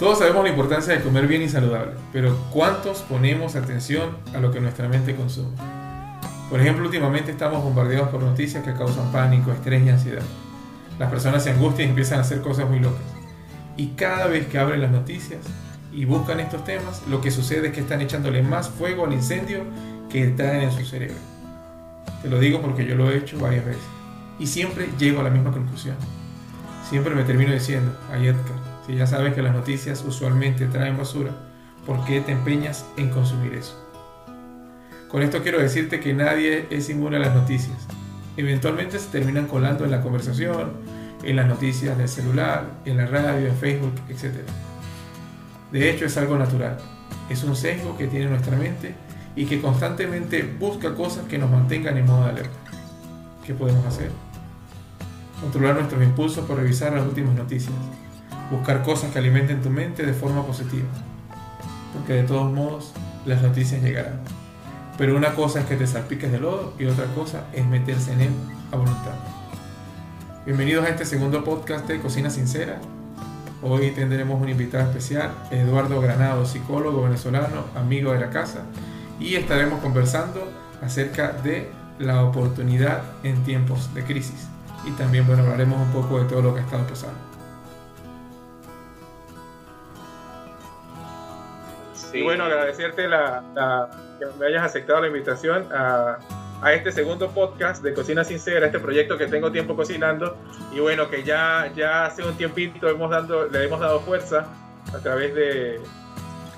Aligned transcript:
Todos 0.00 0.20
sabemos 0.20 0.44
la 0.44 0.48
importancia 0.48 0.94
de 0.94 1.02
comer 1.02 1.26
bien 1.26 1.42
y 1.42 1.48
saludable, 1.50 1.92
pero 2.10 2.34
¿cuántos 2.50 3.00
ponemos 3.02 3.54
atención 3.54 4.16
a 4.34 4.38
lo 4.38 4.50
que 4.50 4.58
nuestra 4.58 4.88
mente 4.88 5.14
consume? 5.14 5.54
Por 6.48 6.58
ejemplo, 6.58 6.86
últimamente 6.86 7.30
estamos 7.30 7.62
bombardeados 7.62 8.08
por 8.08 8.22
noticias 8.22 8.64
que 8.64 8.72
causan 8.72 9.12
pánico, 9.12 9.52
estrés 9.52 9.84
y 9.84 9.90
ansiedad. 9.90 10.22
Las 10.98 11.10
personas 11.10 11.44
se 11.44 11.50
angustian 11.50 11.88
y 11.88 11.90
empiezan 11.90 12.16
a 12.16 12.22
hacer 12.22 12.40
cosas 12.40 12.66
muy 12.66 12.80
locas. 12.80 13.02
Y 13.76 13.88
cada 13.88 14.26
vez 14.26 14.46
que 14.46 14.58
abren 14.58 14.80
las 14.80 14.90
noticias 14.90 15.40
y 15.92 16.06
buscan 16.06 16.40
estos 16.40 16.64
temas, 16.64 17.02
lo 17.06 17.20
que 17.20 17.30
sucede 17.30 17.68
es 17.68 17.74
que 17.74 17.80
están 17.80 18.00
echándole 18.00 18.42
más 18.42 18.70
fuego 18.70 19.04
al 19.04 19.12
incendio 19.12 19.64
que 20.08 20.28
traen 20.28 20.62
en 20.62 20.72
su 20.72 20.86
cerebro. 20.86 21.18
Te 22.22 22.30
lo 22.30 22.38
digo 22.38 22.62
porque 22.62 22.86
yo 22.86 22.94
lo 22.94 23.10
he 23.10 23.18
hecho 23.18 23.38
varias 23.38 23.66
veces. 23.66 23.84
Y 24.38 24.46
siempre 24.46 24.88
llego 24.98 25.20
a 25.20 25.24
la 25.24 25.30
misma 25.30 25.52
conclusión. 25.52 25.96
Siempre 26.88 27.14
me 27.14 27.24
termino 27.24 27.52
diciendo, 27.52 27.94
ay 28.10 28.28
Edgar, 28.28 28.69
ya 28.96 29.06
sabes 29.06 29.34
que 29.34 29.42
las 29.42 29.52
noticias 29.52 30.04
usualmente 30.04 30.66
traen 30.66 30.96
basura, 30.96 31.32
¿por 31.86 32.04
qué 32.04 32.20
te 32.20 32.32
empeñas 32.32 32.84
en 32.96 33.10
consumir 33.10 33.54
eso? 33.54 33.86
Con 35.08 35.22
esto 35.22 35.42
quiero 35.42 35.58
decirte 35.58 36.00
que 36.00 36.14
nadie 36.14 36.66
es 36.70 36.88
inmune 36.88 37.16
a 37.16 37.20
las 37.20 37.34
noticias. 37.34 37.76
Eventualmente 38.36 38.98
se 38.98 39.08
terminan 39.08 39.46
colando 39.48 39.84
en 39.84 39.90
la 39.90 40.02
conversación, 40.02 40.72
en 41.22 41.36
las 41.36 41.46
noticias 41.46 41.98
del 41.98 42.08
celular, 42.08 42.64
en 42.84 42.96
la 42.96 43.06
radio, 43.06 43.48
en 43.48 43.56
Facebook, 43.56 43.92
etc. 44.08 44.34
De 45.72 45.90
hecho 45.90 46.06
es 46.06 46.16
algo 46.16 46.38
natural. 46.38 46.78
Es 47.28 47.44
un 47.44 47.56
sesgo 47.56 47.96
que 47.98 48.06
tiene 48.06 48.26
nuestra 48.26 48.56
mente 48.56 48.94
y 49.36 49.46
que 49.46 49.60
constantemente 49.60 50.42
busca 50.42 50.94
cosas 50.94 51.26
que 51.26 51.38
nos 51.38 51.50
mantengan 51.50 51.96
en 51.96 52.06
modo 52.06 52.24
de 52.24 52.30
alerta. 52.30 52.58
¿Qué 53.44 53.54
podemos 53.54 53.84
hacer? 53.86 54.10
Controlar 55.40 55.74
nuestros 55.74 56.02
impulsos 56.02 56.44
por 56.46 56.56
revisar 56.56 56.92
las 56.92 57.06
últimas 57.06 57.34
noticias, 57.34 57.72
buscar 58.50 58.82
cosas 58.82 59.12
que 59.12 59.18
alimenten 59.18 59.62
tu 59.62 59.70
mente 59.70 60.04
de 60.04 60.12
forma 60.12 60.44
positiva, 60.44 60.88
porque 61.94 62.14
de 62.14 62.22
todos 62.24 62.52
modos 62.52 62.92
las 63.24 63.42
noticias 63.42 63.80
llegarán. 63.80 64.20
Pero 64.98 65.16
una 65.16 65.34
cosa 65.34 65.60
es 65.60 65.66
que 65.66 65.76
te 65.76 65.86
salpiques 65.86 66.30
de 66.30 66.40
lodo 66.40 66.74
y 66.78 66.86
otra 66.86 67.06
cosa 67.14 67.44
es 67.52 67.64
meterse 67.64 68.12
en 68.12 68.20
él 68.22 68.32
a 68.72 68.76
voluntad. 68.76 69.14
Bienvenidos 70.44 70.84
a 70.84 70.88
este 70.88 71.06
segundo 71.06 71.44
podcast 71.44 71.86
de 71.86 72.00
Cocina 72.00 72.28
Sincera. 72.28 72.80
Hoy 73.62 73.92
tendremos 73.92 74.40
un 74.40 74.48
invitado 74.48 74.84
especial, 74.84 75.30
Eduardo 75.50 76.00
Granado, 76.00 76.44
psicólogo 76.44 77.02
venezolano, 77.02 77.64
amigo 77.76 78.12
de 78.12 78.20
la 78.20 78.30
casa, 78.30 78.62
y 79.20 79.36
estaremos 79.36 79.80
conversando 79.80 80.42
acerca 80.82 81.32
de 81.32 81.70
la 81.98 82.24
oportunidad 82.24 83.02
en 83.22 83.44
tiempos 83.44 83.94
de 83.94 84.02
crisis. 84.02 84.48
Y 84.86 84.90
también, 84.92 85.26
bueno, 85.26 85.42
hablaremos 85.42 85.78
un 85.78 85.92
poco 85.92 86.18
de 86.18 86.24
todo 86.24 86.42
lo 86.42 86.54
que 86.54 86.60
ha 86.60 86.64
estado 86.64 86.86
pasando. 86.86 87.29
Y 92.12 92.22
bueno, 92.22 92.44
agradecerte 92.44 93.08
la, 93.08 93.88
que 94.18 94.26
me 94.38 94.46
hayas 94.46 94.64
aceptado 94.64 95.00
la 95.00 95.06
invitación 95.06 95.66
a, 95.72 96.18
a, 96.62 96.72
este 96.72 96.92
segundo 96.92 97.30
podcast 97.30 97.82
de 97.82 97.94
Cocina 97.94 98.24
Sincera, 98.24 98.66
este 98.66 98.78
proyecto 98.78 99.16
que 99.16 99.26
tengo 99.26 99.50
tiempo 99.52 99.76
cocinando. 99.76 100.36
Y 100.72 100.80
bueno, 100.80 101.08
que 101.08 101.22
ya, 101.22 101.72
ya 101.74 102.06
hace 102.06 102.22
un 102.22 102.36
tiempito 102.36 102.88
hemos 102.88 103.10
dando, 103.10 103.46
le 103.46 103.64
hemos 103.64 103.80
dado 103.80 104.00
fuerza 104.00 104.46
a 104.92 104.98
través 104.98 105.34
de, 105.34 105.80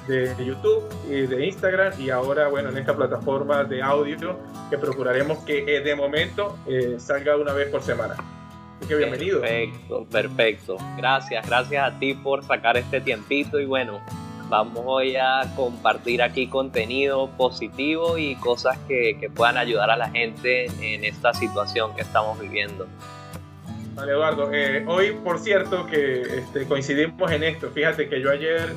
de 0.06 0.34
YouTube 0.44 0.84
y 1.08 1.26
de 1.26 1.46
Instagram 1.46 1.92
y 2.00 2.10
ahora 2.10 2.48
bueno 2.48 2.70
en 2.70 2.78
esta 2.78 2.94
plataforma 2.94 3.64
de 3.64 3.82
audio 3.82 4.38
que 4.70 4.78
procuraremos 4.78 5.38
que 5.40 5.76
eh, 5.76 5.80
de 5.80 5.94
momento 5.94 6.58
eh, 6.66 6.96
salga 6.98 7.36
una 7.36 7.52
vez 7.52 7.68
por 7.68 7.82
semana. 7.82 8.14
Así 8.78 8.88
que 8.88 8.96
bienvenido. 8.96 9.40
Perfecto, 9.40 10.06
perfecto. 10.10 10.76
Gracias, 10.96 11.46
gracias 11.46 11.92
a 11.92 11.98
ti 11.98 12.14
por 12.14 12.42
sacar 12.42 12.76
este 12.76 13.00
tiempito 13.00 13.60
y 13.60 13.64
bueno, 13.64 14.00
vamos 14.52 14.82
hoy 14.84 15.16
a 15.16 15.50
compartir 15.56 16.20
aquí 16.20 16.46
contenido 16.46 17.30
positivo 17.38 18.18
y 18.18 18.36
cosas 18.36 18.76
que, 18.86 19.16
que 19.18 19.30
puedan 19.30 19.56
ayudar 19.56 19.90
a 19.90 19.96
la 19.96 20.10
gente 20.10 20.66
en 20.66 21.04
esta 21.04 21.32
situación 21.32 21.94
que 21.96 22.02
estamos 22.02 22.38
viviendo. 22.38 22.86
Vale, 23.94 24.12
Eduardo. 24.12 24.52
Eh, 24.52 24.84
hoy, 24.86 25.12
por 25.24 25.38
cierto, 25.38 25.86
que 25.86 26.20
este, 26.20 26.66
coincidimos 26.66 27.32
en 27.32 27.44
esto. 27.44 27.70
Fíjate 27.70 28.10
que 28.10 28.20
yo 28.20 28.30
ayer 28.30 28.74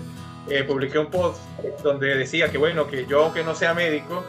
eh, 0.50 0.64
publiqué 0.64 0.98
un 0.98 1.08
post 1.08 1.42
donde 1.84 2.16
decía 2.16 2.50
que, 2.50 2.58
bueno, 2.58 2.88
que 2.88 3.06
yo, 3.06 3.26
aunque 3.26 3.44
no 3.44 3.54
sea 3.54 3.74
médico, 3.74 4.24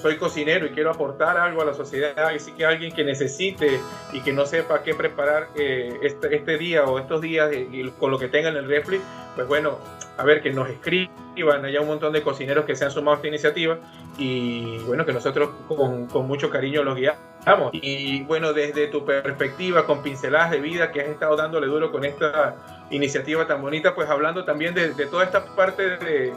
soy 0.00 0.16
cocinero 0.16 0.66
y 0.66 0.70
quiero 0.70 0.92
aportar 0.92 1.36
algo 1.38 1.62
a 1.62 1.64
la 1.64 1.74
sociedad. 1.74 2.32
Y 2.32 2.38
sí 2.38 2.52
que 2.52 2.66
alguien 2.66 2.94
que 2.94 3.02
necesite 3.02 3.80
y 4.12 4.20
que 4.20 4.32
no 4.32 4.46
sepa 4.46 4.84
qué 4.84 4.94
preparar 4.94 5.48
eh, 5.56 5.98
este, 6.02 6.36
este, 6.36 6.56
día 6.56 6.84
o 6.84 7.00
estos 7.00 7.20
días 7.20 7.50
y, 7.52 7.82
con 7.98 8.12
lo 8.12 8.18
que 8.20 8.28
tenga 8.28 8.50
en 8.50 8.56
el 8.56 8.68
refri, 8.68 9.00
pues 9.34 9.48
bueno, 9.48 9.80
a 10.16 10.24
ver, 10.24 10.42
que 10.42 10.52
nos 10.52 10.68
escriban, 10.68 11.64
haya 11.64 11.80
un 11.80 11.88
montón 11.88 12.12
de 12.12 12.22
cocineros 12.22 12.64
que 12.64 12.76
se 12.76 12.84
han 12.84 12.90
sumado 12.90 13.14
a 13.14 13.16
esta 13.16 13.28
iniciativa 13.28 13.78
y 14.16 14.78
bueno, 14.80 15.04
que 15.04 15.12
nosotros 15.12 15.50
con, 15.68 16.06
con 16.06 16.26
mucho 16.26 16.50
cariño 16.50 16.84
los 16.84 16.96
guiamos. 16.96 17.70
Y 17.72 18.22
bueno, 18.22 18.52
desde 18.52 18.86
tu 18.86 19.04
perspectiva, 19.04 19.86
con 19.86 20.02
pinceladas 20.02 20.52
de 20.52 20.60
vida 20.60 20.92
que 20.92 21.00
has 21.00 21.08
estado 21.08 21.36
dándole 21.36 21.66
duro 21.66 21.90
con 21.90 22.04
esta 22.04 22.56
iniciativa 22.90 23.46
tan 23.46 23.60
bonita, 23.60 23.94
pues 23.94 24.08
hablando 24.08 24.44
también 24.44 24.74
de, 24.74 24.94
de 24.94 25.06
toda 25.06 25.24
esta 25.24 25.44
parte 25.56 25.96
de, 25.98 26.32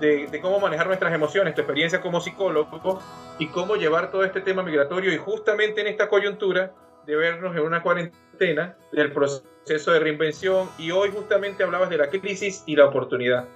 de, 0.00 0.26
de, 0.26 0.40
cómo 0.40 0.60
manejar 0.60 0.86
nuestras 0.86 1.12
emociones, 1.12 1.54
tu 1.54 1.62
experiencia 1.62 2.00
como 2.00 2.20
psicólogo 2.20 3.00
y 3.38 3.48
cómo 3.48 3.76
llevar 3.76 4.10
todo 4.10 4.24
este 4.24 4.40
tema 4.40 4.62
migratorio 4.62 5.12
y 5.12 5.16
justamente 5.16 5.80
en 5.80 5.86
esta 5.86 6.08
coyuntura 6.08 6.72
de 7.08 7.16
vernos 7.16 7.56
en 7.56 7.62
una 7.62 7.82
cuarentena, 7.82 8.76
del 8.92 9.12
proceso 9.12 9.92
de 9.92 9.98
reinvención 9.98 10.68
y 10.78 10.90
hoy 10.90 11.10
justamente 11.10 11.64
hablabas 11.64 11.88
de 11.88 11.96
la 11.96 12.10
crisis 12.10 12.62
y 12.66 12.76
la 12.76 12.84
oportunidad. 12.84 13.46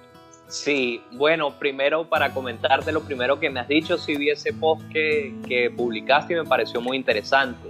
Sí, 0.47 1.03
bueno, 1.11 1.51
primero 1.59 2.09
para 2.09 2.33
comentarte 2.33 2.91
lo 2.91 3.01
primero 3.01 3.39
que 3.39 3.51
me 3.51 3.59
has 3.59 3.67
dicho, 3.67 3.99
si 3.99 4.17
vi 4.17 4.31
ese 4.31 4.53
post 4.53 4.81
que, 4.91 5.35
que 5.47 5.69
publicaste 5.69 6.33
y 6.33 6.37
me 6.37 6.45
pareció 6.45 6.81
muy 6.81 6.97
interesante. 6.97 7.69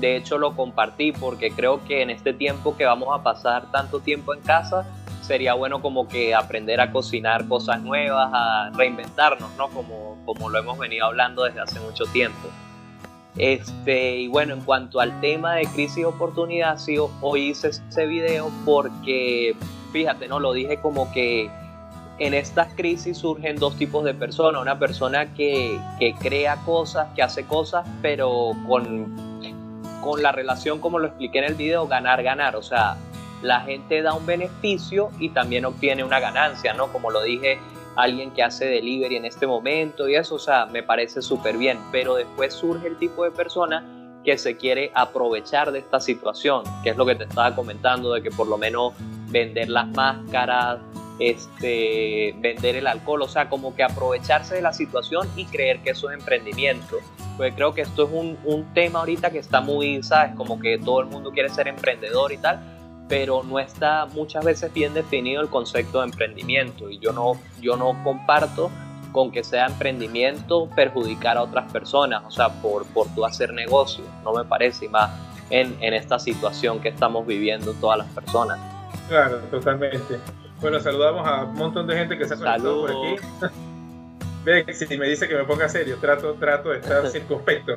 De 0.00 0.16
hecho 0.16 0.38
lo 0.38 0.56
compartí 0.56 1.12
porque 1.12 1.50
creo 1.50 1.84
que 1.84 2.00
en 2.00 2.08
este 2.08 2.32
tiempo 2.32 2.74
que 2.74 2.86
vamos 2.86 3.08
a 3.12 3.22
pasar 3.22 3.70
tanto 3.70 4.00
tiempo 4.00 4.32
en 4.32 4.40
casa, 4.40 4.86
sería 5.20 5.52
bueno 5.52 5.82
como 5.82 6.08
que 6.08 6.34
aprender 6.34 6.80
a 6.80 6.90
cocinar 6.90 7.46
cosas 7.48 7.82
nuevas, 7.82 8.30
a 8.32 8.70
reinventarnos, 8.74 9.54
¿no? 9.58 9.68
Como, 9.68 10.22
como 10.24 10.48
lo 10.48 10.58
hemos 10.58 10.78
venido 10.78 11.04
hablando 11.04 11.44
desde 11.44 11.60
hace 11.60 11.80
mucho 11.80 12.04
tiempo. 12.06 12.48
Este, 13.38 14.16
y 14.16 14.28
bueno, 14.28 14.54
en 14.54 14.60
cuanto 14.62 14.98
al 14.98 15.20
tema 15.20 15.54
de 15.54 15.66
crisis 15.66 15.98
y 15.98 16.04
oportunidad, 16.04 16.76
sí, 16.78 16.96
hoy 17.20 17.50
hice 17.50 17.68
ese 17.68 18.06
video 18.06 18.50
porque, 18.64 19.54
fíjate, 19.92 20.26
¿no? 20.26 20.40
Lo 20.40 20.52
dije 20.52 20.78
como 20.80 21.10
que 21.12 21.48
en 22.18 22.34
estas 22.34 22.74
crisis 22.74 23.18
surgen 23.18 23.56
dos 23.56 23.76
tipos 23.76 24.04
de 24.04 24.12
personas. 24.12 24.60
Una 24.60 24.78
persona 24.78 25.32
que, 25.34 25.78
que 26.00 26.14
crea 26.14 26.56
cosas, 26.64 27.08
que 27.14 27.22
hace 27.22 27.46
cosas, 27.46 27.86
pero 28.02 28.52
con, 28.66 29.16
con 30.02 30.20
la 30.20 30.32
relación, 30.32 30.80
como 30.80 30.98
lo 30.98 31.06
expliqué 31.06 31.38
en 31.38 31.44
el 31.44 31.54
video, 31.54 31.86
ganar, 31.86 32.24
ganar. 32.24 32.56
O 32.56 32.62
sea, 32.62 32.96
la 33.42 33.60
gente 33.60 34.02
da 34.02 34.14
un 34.14 34.26
beneficio 34.26 35.10
y 35.20 35.28
también 35.28 35.64
obtiene 35.64 36.02
una 36.02 36.18
ganancia, 36.18 36.74
¿no? 36.74 36.88
Como 36.92 37.12
lo 37.12 37.22
dije, 37.22 37.58
alguien 37.98 38.30
que 38.30 38.44
hace 38.44 38.66
delivery 38.66 39.16
en 39.16 39.24
este 39.24 39.46
momento 39.46 40.08
y 40.08 40.14
eso, 40.14 40.36
o 40.36 40.38
sea, 40.38 40.66
me 40.66 40.84
parece 40.84 41.20
súper 41.20 41.58
bien, 41.58 41.78
pero 41.90 42.14
después 42.14 42.54
surge 42.54 42.86
el 42.86 42.96
tipo 42.96 43.24
de 43.24 43.32
persona 43.32 43.84
que 44.24 44.38
se 44.38 44.56
quiere 44.56 44.92
aprovechar 44.94 45.72
de 45.72 45.80
esta 45.80 45.98
situación, 45.98 46.62
que 46.84 46.90
es 46.90 46.96
lo 46.96 47.04
que 47.04 47.16
te 47.16 47.24
estaba 47.24 47.54
comentando, 47.56 48.12
de 48.12 48.22
que 48.22 48.30
por 48.30 48.46
lo 48.46 48.56
menos 48.56 48.92
vender 49.30 49.68
las 49.68 49.88
máscaras, 49.88 50.78
este, 51.18 52.36
vender 52.38 52.76
el 52.76 52.86
alcohol, 52.86 53.22
o 53.22 53.28
sea, 53.28 53.48
como 53.48 53.74
que 53.74 53.82
aprovecharse 53.82 54.54
de 54.54 54.62
la 54.62 54.72
situación 54.72 55.28
y 55.34 55.46
creer 55.46 55.80
que 55.80 55.90
eso 55.90 56.08
es 56.10 56.18
emprendimiento. 56.18 56.98
Pues 57.36 57.52
creo 57.54 57.74
que 57.74 57.80
esto 57.80 58.04
es 58.04 58.10
un, 58.12 58.38
un 58.44 58.72
tema 58.74 59.00
ahorita 59.00 59.30
que 59.30 59.38
está 59.38 59.60
muy, 59.60 60.04
¿sabes? 60.04 60.36
Como 60.36 60.60
que 60.60 60.78
todo 60.78 61.00
el 61.00 61.06
mundo 61.06 61.32
quiere 61.32 61.48
ser 61.48 61.66
emprendedor 61.66 62.32
y 62.32 62.38
tal, 62.38 62.77
pero 63.08 63.42
no 63.42 63.58
está 63.58 64.06
muchas 64.06 64.44
veces 64.44 64.72
bien 64.72 64.94
definido 64.94 65.40
el 65.40 65.48
concepto 65.48 66.00
de 66.00 66.06
emprendimiento 66.06 66.90
y 66.90 66.98
yo 66.98 67.12
no, 67.12 67.40
yo 67.60 67.76
no 67.76 67.96
comparto 68.04 68.70
con 69.12 69.30
que 69.32 69.42
sea 69.42 69.66
emprendimiento 69.66 70.68
perjudicar 70.76 71.38
a 71.38 71.42
otras 71.42 71.72
personas, 71.72 72.22
o 72.26 72.30
sea, 72.30 72.50
por, 72.60 72.86
por 72.86 73.08
tu 73.14 73.24
hacer 73.24 73.52
negocio, 73.52 74.04
no 74.22 74.34
me 74.34 74.44
parece, 74.44 74.84
y 74.84 74.88
más 74.88 75.10
en, 75.50 75.76
en 75.80 75.94
esta 75.94 76.18
situación 76.18 76.80
que 76.80 76.88
estamos 76.90 77.26
viviendo 77.26 77.72
todas 77.74 77.98
las 77.98 78.08
personas. 78.08 78.58
Claro, 79.08 79.38
totalmente. 79.50 80.18
Bueno, 80.60 80.80
saludamos 80.80 81.26
a 81.26 81.44
un 81.44 81.54
montón 81.54 81.86
de 81.86 81.96
gente 81.96 82.18
que 82.18 82.26
se 82.26 82.34
ha 82.34 82.36
conectado 82.36 82.80
por 82.80 82.90
aquí. 82.90 83.16
Ve, 84.44 84.64
si 84.72 84.98
me 84.98 85.08
dice 85.08 85.28
que 85.28 85.34
me 85.34 85.44
ponga 85.44 85.68
serio, 85.68 85.98
trato, 86.00 86.34
trato 86.34 86.70
de 86.70 86.78
estar 86.78 87.06
circunspecto. 87.10 87.76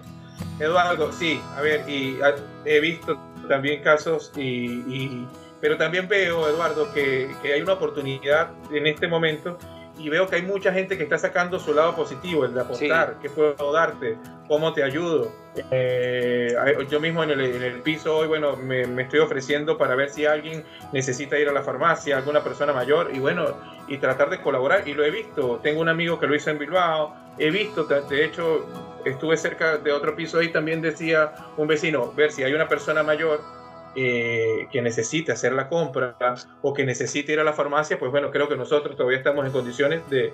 Eduardo, 0.62 1.12
sí, 1.12 1.42
a 1.58 1.62
ver, 1.62 1.90
y 1.90 2.20
he 2.66 2.80
visto 2.80 3.18
también 3.48 3.82
casos, 3.82 4.32
y, 4.36 5.26
pero 5.60 5.78
también 5.78 6.08
veo, 6.08 6.48
Eduardo, 6.48 6.92
que, 6.94 7.30
que, 7.42 7.54
hay 7.54 7.62
una 7.62 7.74
oportunidad 7.74 8.52
en 8.72 8.86
este 8.88 9.08
momento 9.08 9.58
y 10.02 10.10
veo 10.10 10.28
que 10.28 10.38
hay 10.38 10.42
mucha 10.42 10.74
gente 10.74 10.98
que 10.98 11.04
está 11.04 11.18
sacando 11.18 11.60
su 11.60 11.74
lado 11.74 11.96
positivo, 11.96 12.46
el 12.46 12.54
de 12.54 12.62
apostar, 12.62 13.18
qué 13.22 13.30
puedo 13.30 13.72
darte, 13.72 14.18
cómo 14.48 14.74
te 14.74 14.84
ayudo. 14.84 15.32
Eh, 15.70 16.56
yo 16.90 17.00
mismo 17.00 17.24
en 17.24 17.32
el, 17.32 17.82
piso 17.82 18.18
hoy, 18.18 18.28
bueno, 18.28 18.56
me, 18.56 18.82
estoy 19.02 19.20
ofreciendo 19.20 19.78
para 19.78 19.96
ver 19.96 20.10
si 20.10 20.26
alguien 20.26 20.64
necesita 20.92 21.38
ir 21.38 21.50
a 21.50 21.52
la 21.52 21.62
farmacia, 21.62 22.18
alguna 22.18 22.44
persona 22.44 22.74
mayor, 22.74 23.12
y 23.14 23.20
bueno, 23.20 23.58
y 23.88 23.98
tratar 23.98 24.30
de 24.30 24.42
colaborar. 24.42 24.88
Y 24.88 24.94
lo 24.94 25.06
he 25.06 25.12
visto, 25.12 25.60
tengo 25.62 25.82
un 25.82 25.90
amigo 25.90 26.20
que 26.20 26.26
lo 26.26 26.36
hizo 26.36 26.50
en 26.50 26.58
Bilbao, 26.58 27.16
he 27.38 27.52
visto, 27.52 27.84
de 27.84 28.26
hecho, 28.26 28.66
estuve 29.06 29.38
cerca 29.38 29.78
de 29.78 29.92
otro 29.92 30.16
piso 30.16 30.40
ahí, 30.40 30.50
también 30.50 30.82
decía 30.82 31.34
un 31.58 31.68
vecino, 31.68 32.12
ver 32.14 32.32
si 32.32 32.44
hay 32.44 32.54
una 32.54 32.68
persona 32.68 33.04
mayor 33.04 33.61
eh, 33.94 34.68
que 34.72 34.82
necesite 34.82 35.34
hacer 35.34 35.52
la 35.52 35.68
compra 35.68 36.16
o 36.62 36.74
que 36.74 36.86
necesite 36.86 37.34
ir 37.34 37.42
a 37.42 37.44
la 37.44 37.52
farmacia, 37.52 38.00
pues 38.00 38.10
bueno, 38.10 38.32
creo 38.32 38.48
que 38.48 38.56
nosotros 38.56 38.96
todavía 38.96 39.18
estamos 39.18 39.46
en 39.46 39.52
condiciones 39.52 40.02
de, 40.10 40.34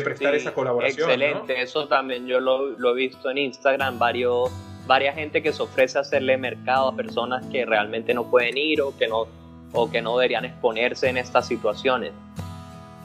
prestar 0.00 0.34
esa 0.34 0.54
colaboración. 0.54 1.10
Excelente, 1.10 1.60
eso 1.60 1.86
también 1.86 2.26
yo 2.26 2.40
lo, 2.40 2.90
he 2.90 2.94
visto 2.94 3.30
en 3.30 3.38
Instagram, 3.38 3.98
varios, 3.98 4.50
varias 4.86 5.14
gente 5.16 5.42
que 5.42 5.52
se 5.52 5.62
ofrece 5.62 5.98
a 5.98 6.00
hacerle 6.00 6.38
mercado 6.38 6.88
a 6.88 6.96
personas 6.96 7.44
que 7.48 7.66
realmente 7.66 8.14
no 8.14 8.30
pueden 8.30 8.56
ir 8.56 8.80
o 8.80 8.96
que 8.96 9.06
no, 9.06 9.26
o 9.74 9.90
que 9.90 10.00
no 10.00 10.16
deberían 10.16 10.46
exponerse 10.46 11.08
en 11.08 11.18
estas 11.18 11.46
situaciones. 11.46 12.12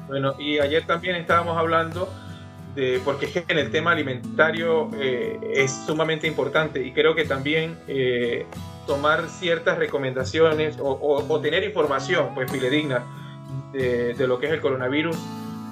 Bueno, 0.08 0.34
y 0.40 0.60
ayer 0.60 0.88
también 0.88 1.18
estábamos 1.18 1.58
hablando 1.58 2.08
de, 2.74 3.02
porque 3.04 3.44
en 3.48 3.58
el 3.58 3.70
tema 3.70 3.92
alimentario 3.92 4.90
eh, 4.98 5.38
es 5.56 5.72
sumamente 5.86 6.26
importante 6.26 6.82
y 6.82 6.94
creo 6.94 7.16
que 7.16 7.26
también 7.26 7.78
eh, 7.88 8.46
tomar 8.90 9.30
ciertas 9.30 9.78
recomendaciones 9.78 10.80
o, 10.82 11.40
tener 11.44 11.64
información 11.64 12.34
pues 12.34 12.52
fidedigna 12.52 13.04
de, 13.72 14.16
de, 14.16 14.28
lo 14.28 14.40
que 14.40 14.48
es 14.48 14.52
el 14.52 14.62
coronavirus 14.62 15.16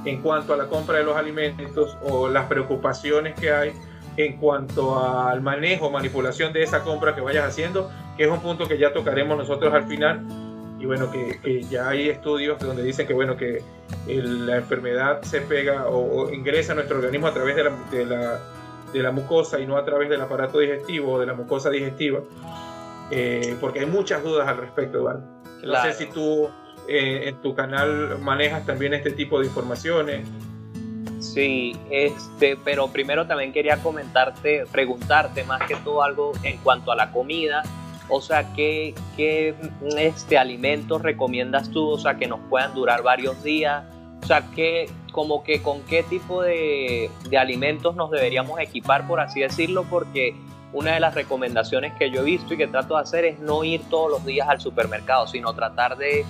en 0.06 0.22
cuanto 0.22 0.54
a 0.54 0.58
la 0.58 0.68
compra 0.68 1.00
de 1.00 1.04
los 1.04 1.18
alimentos 1.18 1.98
o 2.04 2.30
las 2.30 2.46
preocupaciones 2.46 3.34
que 3.34 3.52
hay 3.52 3.74
en 4.18 4.38
cuanto 4.38 5.00
al 5.00 5.42
manejo, 5.42 5.90
manipulación 5.90 6.54
de 6.54 6.62
esa 6.62 6.84
compra 6.84 7.16
que 7.16 7.22
vayas 7.22 7.46
haciendo, 7.46 7.90
que 8.18 8.26
es 8.26 8.30
un 8.30 8.40
punto 8.40 8.68
que 8.68 8.78
ya 8.78 8.94
tocaremos 8.94 9.36
nosotros 9.36 9.74
al 9.74 9.88
final. 9.88 10.24
Y 10.80 10.86
bueno, 10.86 11.10
que, 11.12 11.64
ya 11.64 11.90
hay 11.90 12.10
estudios 12.10 12.60
donde 12.60 12.84
dicen 12.84 13.08
que 13.08 13.16
bueno, 13.16 13.36
que 13.36 13.64
la 14.06 14.58
enfermedad 14.58 15.24
se 15.24 15.42
pega 15.42 15.88
o, 15.88 16.32
ingresa 16.32 16.74
a 16.74 16.76
nuestro 16.76 16.98
organismo 16.98 17.26
a 17.26 17.34
través 17.34 17.56
de 17.56 17.64
la, 17.64 17.72
de 17.90 18.06
la, 18.06 18.40
de 18.94 19.02
la 19.02 19.12
mucosa 19.12 19.60
y 19.60 19.66
no 19.66 19.76
a 19.76 19.84
través 19.84 20.08
del 20.08 20.22
aparato 20.22 20.60
digestivo 20.60 21.14
o 21.14 21.20
de 21.20 21.26
la 21.26 21.34
mucosa 21.34 21.72
digestiva. 21.72 22.20
Eh, 23.12 23.56
porque 23.60 23.82
hay 23.82 23.86
muchas 23.86 24.24
dudas 24.24 24.48
al 24.48 24.58
respecto, 24.58 24.98
Eduardo. 25.00 25.24
No 25.64 25.82
sé 25.82 25.94
si 25.94 26.06
tú 26.08 26.50
eh, 26.88 27.30
en 27.30 27.42
tu 27.42 27.56
canal 27.56 28.18
manejas 28.20 28.66
también 28.66 28.94
este 28.94 29.12
tipo 29.12 29.40
de 29.40 29.48
informaciones. 29.48 30.28
Sí, 31.20 31.76
este, 31.90 32.58
pero 32.64 32.88
primero 32.88 33.26
también 33.26 33.52
quería 33.52 33.78
comentarte, 33.78 34.66
preguntarte 34.72 35.44
más 35.44 35.62
que 35.68 35.76
todo 35.78 36.04
algo 36.04 36.34
en 36.44 36.58
cuanto 36.58 36.92
a 36.92 36.96
la 36.96 37.12
comida. 37.12 37.64
O 38.10 38.22
sea, 38.22 38.54
¿qué, 38.54 38.94
qué 39.16 39.54
este, 39.98 40.38
alimentos 40.38 41.02
recomiendas 41.02 41.70
tú? 41.72 41.90
O 41.90 41.98
sea, 41.98 42.16
que 42.16 42.28
nos 42.28 42.40
puedan 42.50 42.74
durar 42.74 43.04
varios 43.04 43.44
días. 43.44 43.84
O 44.24 44.26
sea, 44.26 44.44
¿qué, 44.56 44.90
como 45.12 45.44
que 45.44 45.62
con 45.62 45.82
qué 45.84 46.04
tipo 46.04 46.42
de, 46.42 47.10
de 47.30 47.38
alimentos 47.38 47.96
nos 47.96 48.12
deberíamos 48.12 48.60
equipar, 48.60 49.08
por 49.08 49.20
así 49.20 49.42
decirlo, 49.42 49.86
porque 49.90 50.36
una 50.74 50.94
de 50.94 51.00
las 51.00 51.16
recomendaciones 51.16 51.94
que 51.94 52.12
yo 52.12 52.22
he 52.22 52.24
visto 52.24 52.54
y 52.54 52.58
que 52.58 52.68
trato 52.68 52.96
de 52.96 53.02
hacer 53.02 53.26
es 53.26 53.40
no 53.40 53.64
ir 53.64 53.82
todos 53.90 54.12
los 54.12 54.26
días 54.26 54.48
al 54.50 54.60
supermercado, 54.60 55.28
sino 55.28 55.54
tratar 55.54 55.98
de, 55.98 56.26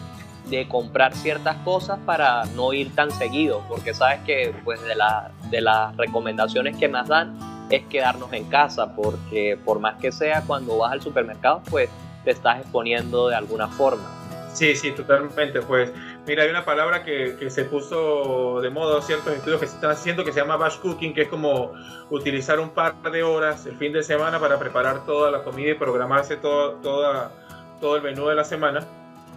comprar 0.69 1.13
ciertas 1.13 1.57
cosas 1.57 1.99
para 2.05 2.45
no 2.55 2.71
ir 2.71 2.95
tan 2.95 3.11
seguido, 3.11 3.61
porque 3.67 3.93
sabes 3.93 4.21
que 4.21 4.55
pues 4.63 4.81
de, 4.83 4.95
la, 4.95 5.31
de 5.49 5.59
las 5.59 5.95
recomendaciones 5.97 6.77
que 6.77 6.87
nos 6.87 7.07
dan 7.07 7.37
es 7.69 7.83
quedarnos 7.87 8.31
en 8.31 8.45
casa, 8.45 8.95
porque 8.95 9.59
por 9.65 9.79
más 9.79 9.97
que 9.97 10.11
sea 10.11 10.43
cuando 10.47 10.77
vas 10.77 10.93
al 10.93 11.01
supermercado, 11.01 11.61
pues 11.69 11.89
te 12.23 12.31
estás 12.31 12.61
exponiendo 12.61 13.27
de 13.27 13.35
alguna 13.35 13.67
forma. 13.67 14.09
Sí, 14.53 14.75
sí, 14.75 14.91
totalmente. 14.91 15.61
Pues 15.61 15.91
mira, 16.27 16.43
hay 16.43 16.49
una 16.49 16.65
palabra 16.65 17.03
que, 17.03 17.37
que, 17.39 17.49
se 17.49 17.63
puso 17.63 18.59
de 18.61 18.69
moda, 18.69 19.01
ciertos 19.01 19.33
estudios 19.33 19.61
que 19.61 19.67
se 19.67 19.75
están 19.75 19.91
haciendo 19.91 20.25
que 20.25 20.33
se 20.33 20.41
llama 20.41 20.57
batch 20.57 20.79
cooking, 20.79 21.13
que 21.13 21.23
es 21.23 21.27
como 21.29 21.71
utilizar 22.09 22.59
un 22.59 22.69
par 22.69 22.95
de 23.11 23.23
horas 23.23 23.65
el 23.65 23.77
fin 23.77 23.93
de 23.93 24.03
semana 24.03 24.39
para 24.39 24.59
preparar 24.59 25.05
toda 25.05 25.31
la 25.31 25.43
comida 25.43 25.71
y 25.71 25.73
programarse 25.75 26.35
todo, 26.35 26.73
toda, 26.83 27.31
todo 27.79 27.95
el 27.95 28.03
menú 28.03 28.27
de 28.27 28.35
la 28.35 28.43
semana. 28.43 28.85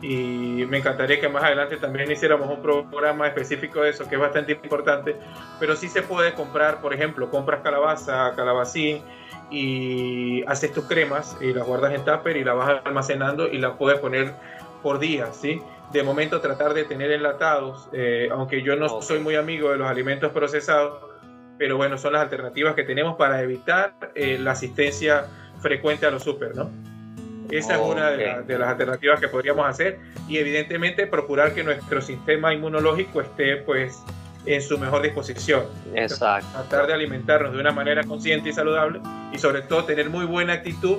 Y 0.02 0.64
me 0.68 0.78
encantaría 0.78 1.20
que 1.20 1.28
más 1.28 1.44
adelante 1.44 1.76
también 1.76 2.10
hiciéramos 2.10 2.48
un 2.48 2.62
programa 2.62 3.26
específico 3.26 3.82
de 3.82 3.90
eso, 3.90 4.08
que 4.08 4.14
es 4.14 4.20
bastante 4.20 4.52
importante. 4.52 5.14
Pero 5.60 5.76
sí 5.76 5.88
se 5.88 6.02
puede 6.02 6.32
comprar, 6.32 6.80
por 6.80 6.94
ejemplo, 6.94 7.30
compras 7.30 7.60
calabaza, 7.62 8.32
calabacín 8.34 9.02
y 9.50 10.42
haces 10.46 10.72
tus 10.72 10.84
cremas 10.84 11.36
y 11.40 11.52
las 11.52 11.66
guardas 11.66 11.92
en 11.92 12.04
tupper 12.04 12.36
y 12.36 12.44
las 12.44 12.56
vas 12.56 12.80
almacenando 12.84 13.48
y 13.48 13.58
las 13.58 13.76
puedes 13.76 13.98
poner 13.98 14.32
por 14.82 14.98
día, 14.98 15.32
¿sí? 15.32 15.60
De 15.92 16.02
momento 16.02 16.40
tratar 16.40 16.74
de 16.74 16.84
tener 16.84 17.10
enlatados, 17.10 17.88
eh, 17.92 18.28
aunque 18.30 18.62
yo 18.62 18.76
no 18.76 19.02
soy 19.02 19.18
muy 19.18 19.34
amigo 19.34 19.70
de 19.70 19.78
los 19.78 19.88
alimentos 19.88 20.32
procesados, 20.32 21.04
pero 21.58 21.76
bueno, 21.76 21.98
son 21.98 22.14
las 22.14 22.22
alternativas 22.22 22.74
que 22.74 22.84
tenemos 22.84 23.16
para 23.16 23.42
evitar 23.42 23.94
eh, 24.14 24.38
la 24.38 24.52
asistencia 24.52 25.26
frecuente 25.60 26.06
a 26.06 26.10
los 26.10 26.22
super, 26.22 26.54
¿no? 26.54 26.70
Esa 27.50 27.74
es 27.74 27.80
una 27.80 28.10
de, 28.10 28.58
las 28.58 28.68
alternativas 28.68 29.20
que 29.20 29.28
podríamos 29.28 29.66
hacer 29.66 29.98
y 30.28 30.38
evidentemente 30.38 31.06
procurar 31.06 31.52
que 31.52 31.64
nuestro 31.64 32.00
sistema 32.00 32.54
inmunológico 32.54 33.20
esté 33.20 33.56
pues 33.56 34.02
en 34.46 34.62
su 34.62 34.78
mejor 34.78 35.02
disposición. 35.02 35.64
Exacto. 35.94 36.46
Tratar 36.68 36.86
de 36.86 36.94
alimentarnos 36.94 37.52
de 37.52 37.60
una 37.60 37.72
manera 37.72 38.04
consciente 38.04 38.50
y 38.50 38.52
saludable 38.52 39.00
y 39.32 39.38
sobre 39.38 39.62
todo 39.62 39.84
tener 39.84 40.10
muy 40.10 40.24
buena 40.24 40.54
actitud 40.54 40.98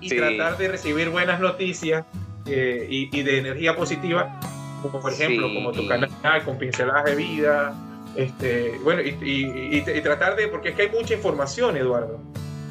y 0.00 0.16
tratar 0.16 0.56
de 0.56 0.68
recibir 0.68 1.10
buenas 1.10 1.40
noticias 1.40 2.04
eh, 2.48 2.86
y, 2.88 3.22
de 3.22 3.38
energía 3.38 3.76
positiva, 3.76 4.40
como 4.82 5.00
por 5.00 5.12
ejemplo, 5.12 5.48
como 5.52 5.72
tu 5.72 5.86
canal 5.86 6.44
con 6.44 6.58
pinceladas 6.58 7.04
de 7.04 7.14
vida, 7.16 7.74
este, 8.14 8.78
bueno, 8.82 9.02
y, 9.02 9.80
tratar 10.02 10.36
de, 10.36 10.48
porque 10.48 10.70
es 10.70 10.74
que 10.74 10.82
hay 10.82 10.90
mucha 10.90 11.14
información, 11.14 11.76
Eduardo. 11.76 12.18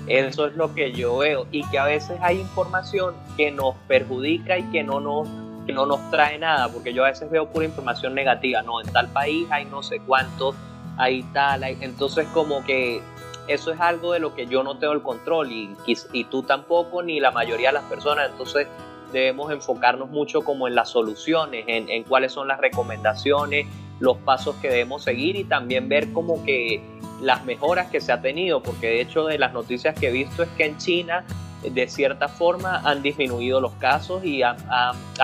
Eso 0.08 0.48
es 0.48 0.56
lo 0.56 0.74
que 0.74 0.92
yo 0.94 1.18
veo, 1.18 1.48
y 1.52 1.64
que 1.70 1.80
a 1.80 1.86
veces 1.86 2.18
hay 2.22 2.40
información 2.40 3.14
que 3.36 3.52
nos 3.52 3.76
perjudica 3.88 4.58
y 4.58 4.64
que 4.72 4.84
no 4.84 5.00
nos, 5.00 5.28
que 5.66 5.74
no 5.74 5.86
nos 5.86 6.00
trae 6.12 6.40
nada, 6.40 6.70
porque 6.70 6.94
yo 6.94 7.04
a 7.04 7.10
veces 7.10 7.30
veo 7.30 7.50
pura 7.50 7.66
información 7.66 8.16
negativa, 8.16 8.62
no, 8.62 8.82
en 8.82 8.92
tal 8.92 9.10
país 9.10 9.48
hay 9.52 9.66
no 9.66 9.84
sé 9.84 10.00
cuántos, 10.00 10.56
hay 10.98 11.24
tal, 11.34 11.64
entonces 11.64 12.26
como 12.34 12.64
que 12.64 13.02
eso 13.48 13.72
es 13.72 13.80
algo 13.80 14.14
de 14.14 14.20
lo 14.20 14.36
que 14.36 14.48
yo 14.48 14.64
no 14.64 14.78
tengo 14.78 14.94
el 14.94 15.02
control 15.02 15.52
y, 15.52 15.76
y, 16.14 16.24
tú 16.26 16.44
tampoco, 16.44 17.04
ni 17.04 17.20
la 17.20 17.32
mayoría 17.32 17.70
de 17.70 17.74
las 17.74 17.84
personas, 17.84 18.30
entonces 18.32 18.68
debemos 19.12 19.52
enfocarnos 19.52 20.10
mucho 20.10 20.42
como 20.42 20.68
en 20.68 20.76
las 20.76 20.90
soluciones, 20.90 21.66
en, 21.68 22.04
cuáles 22.04 22.32
son 22.32 22.48
las 22.48 22.60
recomendaciones, 22.60 23.68
los 24.00 24.18
pasos 24.18 24.56
que 24.58 24.70
debemos 24.70 25.04
seguir 25.04 25.36
y 25.36 25.44
también 25.44 25.90
ver 25.90 26.12
como 26.14 26.44
que 26.44 26.82
las 27.22 27.46
mejoras 27.46 27.88
que 27.88 28.00
se 28.00 28.12
ha 28.12 28.22
tenido, 28.22 28.62
porque 28.62 28.88
de 28.88 29.02
hecho 29.02 29.26
de 29.26 29.40
las 29.40 29.54
noticias 29.54 29.98
que 29.98 30.10
he 30.10 30.12
visto 30.12 30.44
es 30.44 30.50
que 30.50 30.66
en 30.66 30.78
China 30.78 31.26
de 31.64 31.88
cierta 31.88 32.28
forma 32.28 32.82
han 32.86 33.02
disminuido 33.02 33.60
los 33.60 33.74
casos 33.74 34.24
y 34.24 34.44
ha, 34.44 34.56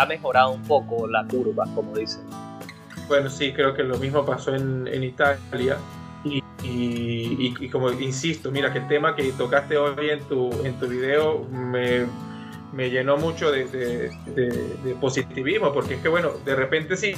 mejorado 0.07 0.51
un 0.51 0.63
poco 0.63 1.07
la 1.07 1.25
curva, 1.25 1.65
como 1.75 1.95
dicen. 1.95 2.23
Bueno, 3.07 3.29
sí, 3.29 3.53
creo 3.53 3.73
que 3.73 3.83
lo 3.83 3.97
mismo 3.97 4.25
pasó 4.25 4.55
en, 4.55 5.03
Italia. 5.03 5.77
Y, 6.25 6.41
y, 6.65 7.69
como 7.69 7.91
insisto, 7.91 8.49
mira 8.49 8.71
que 8.71 8.79
el 8.79 8.87
tema 8.87 9.15
que 9.15 9.31
tocaste 9.33 9.77
hoy 9.77 10.09
en 10.09 10.23
tu, 10.23 10.49
en 10.63 10.79
tu 10.79 10.87
video 10.87 11.45
me 11.51 12.05
me 12.73 12.89
llenó 12.89 13.17
mucho 13.17 13.51
de, 13.51 14.11
positivismo, 14.99 15.71
porque 15.71 15.95
es 15.95 16.01
que, 16.01 16.09
bueno, 16.09 16.31
de 16.43 16.55
repente 16.55 16.97
sí, 16.97 17.15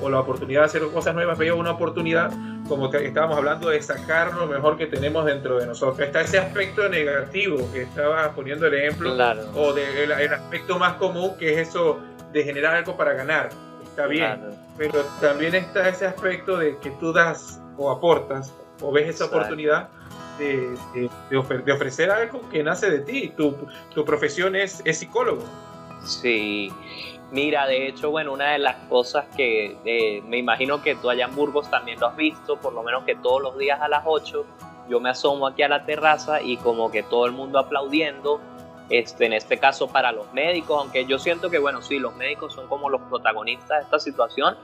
o 0.00 0.08
la 0.08 0.20
oportunidad 0.20 0.60
de 0.60 0.66
hacer 0.66 0.82
cosas 0.92 1.14
nuevas, 1.14 1.36
veo 1.38 1.56
una 1.56 1.72
oportunidad, 1.72 2.32
como 2.68 2.90
que 2.90 3.04
estábamos 3.04 3.36
hablando, 3.36 3.68
de 3.68 3.82
sacar 3.82 4.34
lo 4.34 4.46
mejor 4.46 4.78
que 4.78 4.86
tenemos 4.86 5.26
dentro 5.26 5.58
de 5.58 5.66
nosotros. 5.66 6.00
Está 6.00 6.22
ese 6.22 6.38
aspecto 6.38 6.88
negativo 6.88 7.70
que 7.72 7.82
estaba 7.82 8.30
poniendo 8.32 8.66
el 8.66 8.74
ejemplo, 8.74 9.14
o 9.54 9.72
de, 9.72 10.04
el, 10.04 10.12
aspecto 10.32 10.78
más 10.78 10.94
común, 10.94 11.36
que 11.38 11.52
es 11.52 11.68
eso 11.68 11.98
de 12.32 12.42
generar 12.42 12.76
algo 12.76 12.96
para 12.96 13.12
ganar. 13.12 13.50
Está 13.84 14.06
bien, 14.06 14.40
pero 14.76 15.02
también 15.20 15.54
está 15.54 15.88
ese 15.88 16.06
aspecto 16.06 16.56
de 16.56 16.78
que 16.78 16.90
tú 16.92 17.12
das 17.12 17.60
o 17.76 17.90
aportas 17.90 18.52
o 18.80 18.90
ves 18.90 19.08
esa 19.08 19.26
oportunidad 19.26 19.88
de, 20.38 20.76
de, 21.30 21.72
ofrecer 21.72 22.10
algo 22.10 22.48
que 22.50 22.62
nace 22.62 22.90
de 22.90 23.00
ti. 23.00 23.32
Tu, 23.36 23.54
tu 23.94 24.04
profesión 24.04 24.56
es, 24.56 24.82
es, 24.84 24.98
psicólogo. 24.98 25.42
Sí. 26.04 26.72
Mira, 27.30 27.66
de 27.66 27.88
hecho, 27.88 28.10
bueno, 28.10 28.32
una 28.32 28.52
de 28.52 28.58
las 28.58 28.76
cosas 28.88 29.26
que 29.36 29.76
eh, 29.84 30.22
me 30.26 30.38
imagino 30.38 30.82
que 30.82 30.94
tú 30.94 31.10
allá 31.10 31.24
en 31.24 31.34
Burgos 31.34 31.70
también 31.70 31.98
lo 31.98 32.06
has 32.06 32.16
visto, 32.16 32.56
por 32.60 32.72
lo 32.72 32.82
menos 32.82 33.04
que 33.04 33.16
todos 33.16 33.42
los 33.42 33.58
días 33.58 33.80
a 33.80 33.88
las 33.88 34.02
8 34.04 34.44
yo 34.88 35.00
me 35.00 35.10
asomo 35.10 35.46
aquí 35.46 35.62
a 35.62 35.68
la 35.68 35.84
terraza 35.84 36.42
y 36.42 36.56
como 36.58 36.90
que 36.90 37.02
todo 37.02 37.26
el 37.26 37.32
mundo 37.32 37.58
aplaudiendo, 37.58 38.40
este, 38.90 39.26
en 39.26 39.32
este 39.32 39.58
caso 39.58 39.88
para 39.88 40.12
los 40.12 40.32
médicos, 40.32 40.78
aunque 40.78 41.06
yo 41.06 41.18
siento 41.18 41.48
que, 41.50 41.58
bueno, 41.58 41.80
sí, 41.80 41.98
los 41.98 42.14
médicos 42.16 42.52
son 42.52 42.68
como 42.68 42.90
los 42.90 43.00
protagonistas 43.02 43.78
de 43.78 43.84
esta 43.84 43.98
situación, 43.98 44.56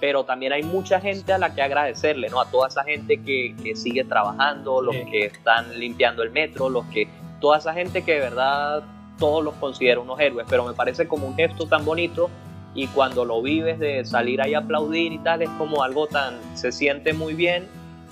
pero 0.00 0.24
también 0.24 0.52
hay 0.52 0.62
mucha 0.62 1.00
gente 1.00 1.32
a 1.32 1.38
la 1.38 1.54
que 1.54 1.62
agradecerle, 1.62 2.28
¿no? 2.28 2.40
A 2.40 2.50
toda 2.50 2.68
esa 2.68 2.84
gente 2.84 3.22
que, 3.22 3.54
que 3.62 3.76
sigue 3.76 4.04
trabajando, 4.04 4.82
los 4.82 4.96
que 5.10 5.26
están 5.26 5.78
limpiando 5.78 6.22
el 6.22 6.30
metro, 6.30 6.68
los 6.68 6.84
que, 6.86 7.08
toda 7.40 7.58
esa 7.58 7.72
gente 7.72 8.02
que 8.02 8.14
de 8.14 8.20
verdad 8.20 8.82
todos 9.18 9.44
los 9.44 9.54
considero 9.54 10.02
unos 10.02 10.18
héroes, 10.20 10.46
pero 10.48 10.64
me 10.64 10.74
parece 10.74 11.06
como 11.06 11.26
un 11.26 11.36
gesto 11.36 11.66
tan 11.66 11.84
bonito 11.84 12.30
y 12.74 12.88
cuando 12.88 13.24
lo 13.24 13.40
vives 13.40 13.78
de 13.78 14.04
salir 14.04 14.42
ahí 14.42 14.54
a 14.54 14.58
aplaudir 14.58 15.12
y 15.12 15.18
tal, 15.18 15.42
es 15.42 15.50
como 15.50 15.82
algo 15.82 16.06
tan, 16.06 16.34
se 16.56 16.72
siente 16.72 17.12
muy 17.12 17.34
bien 17.34 17.68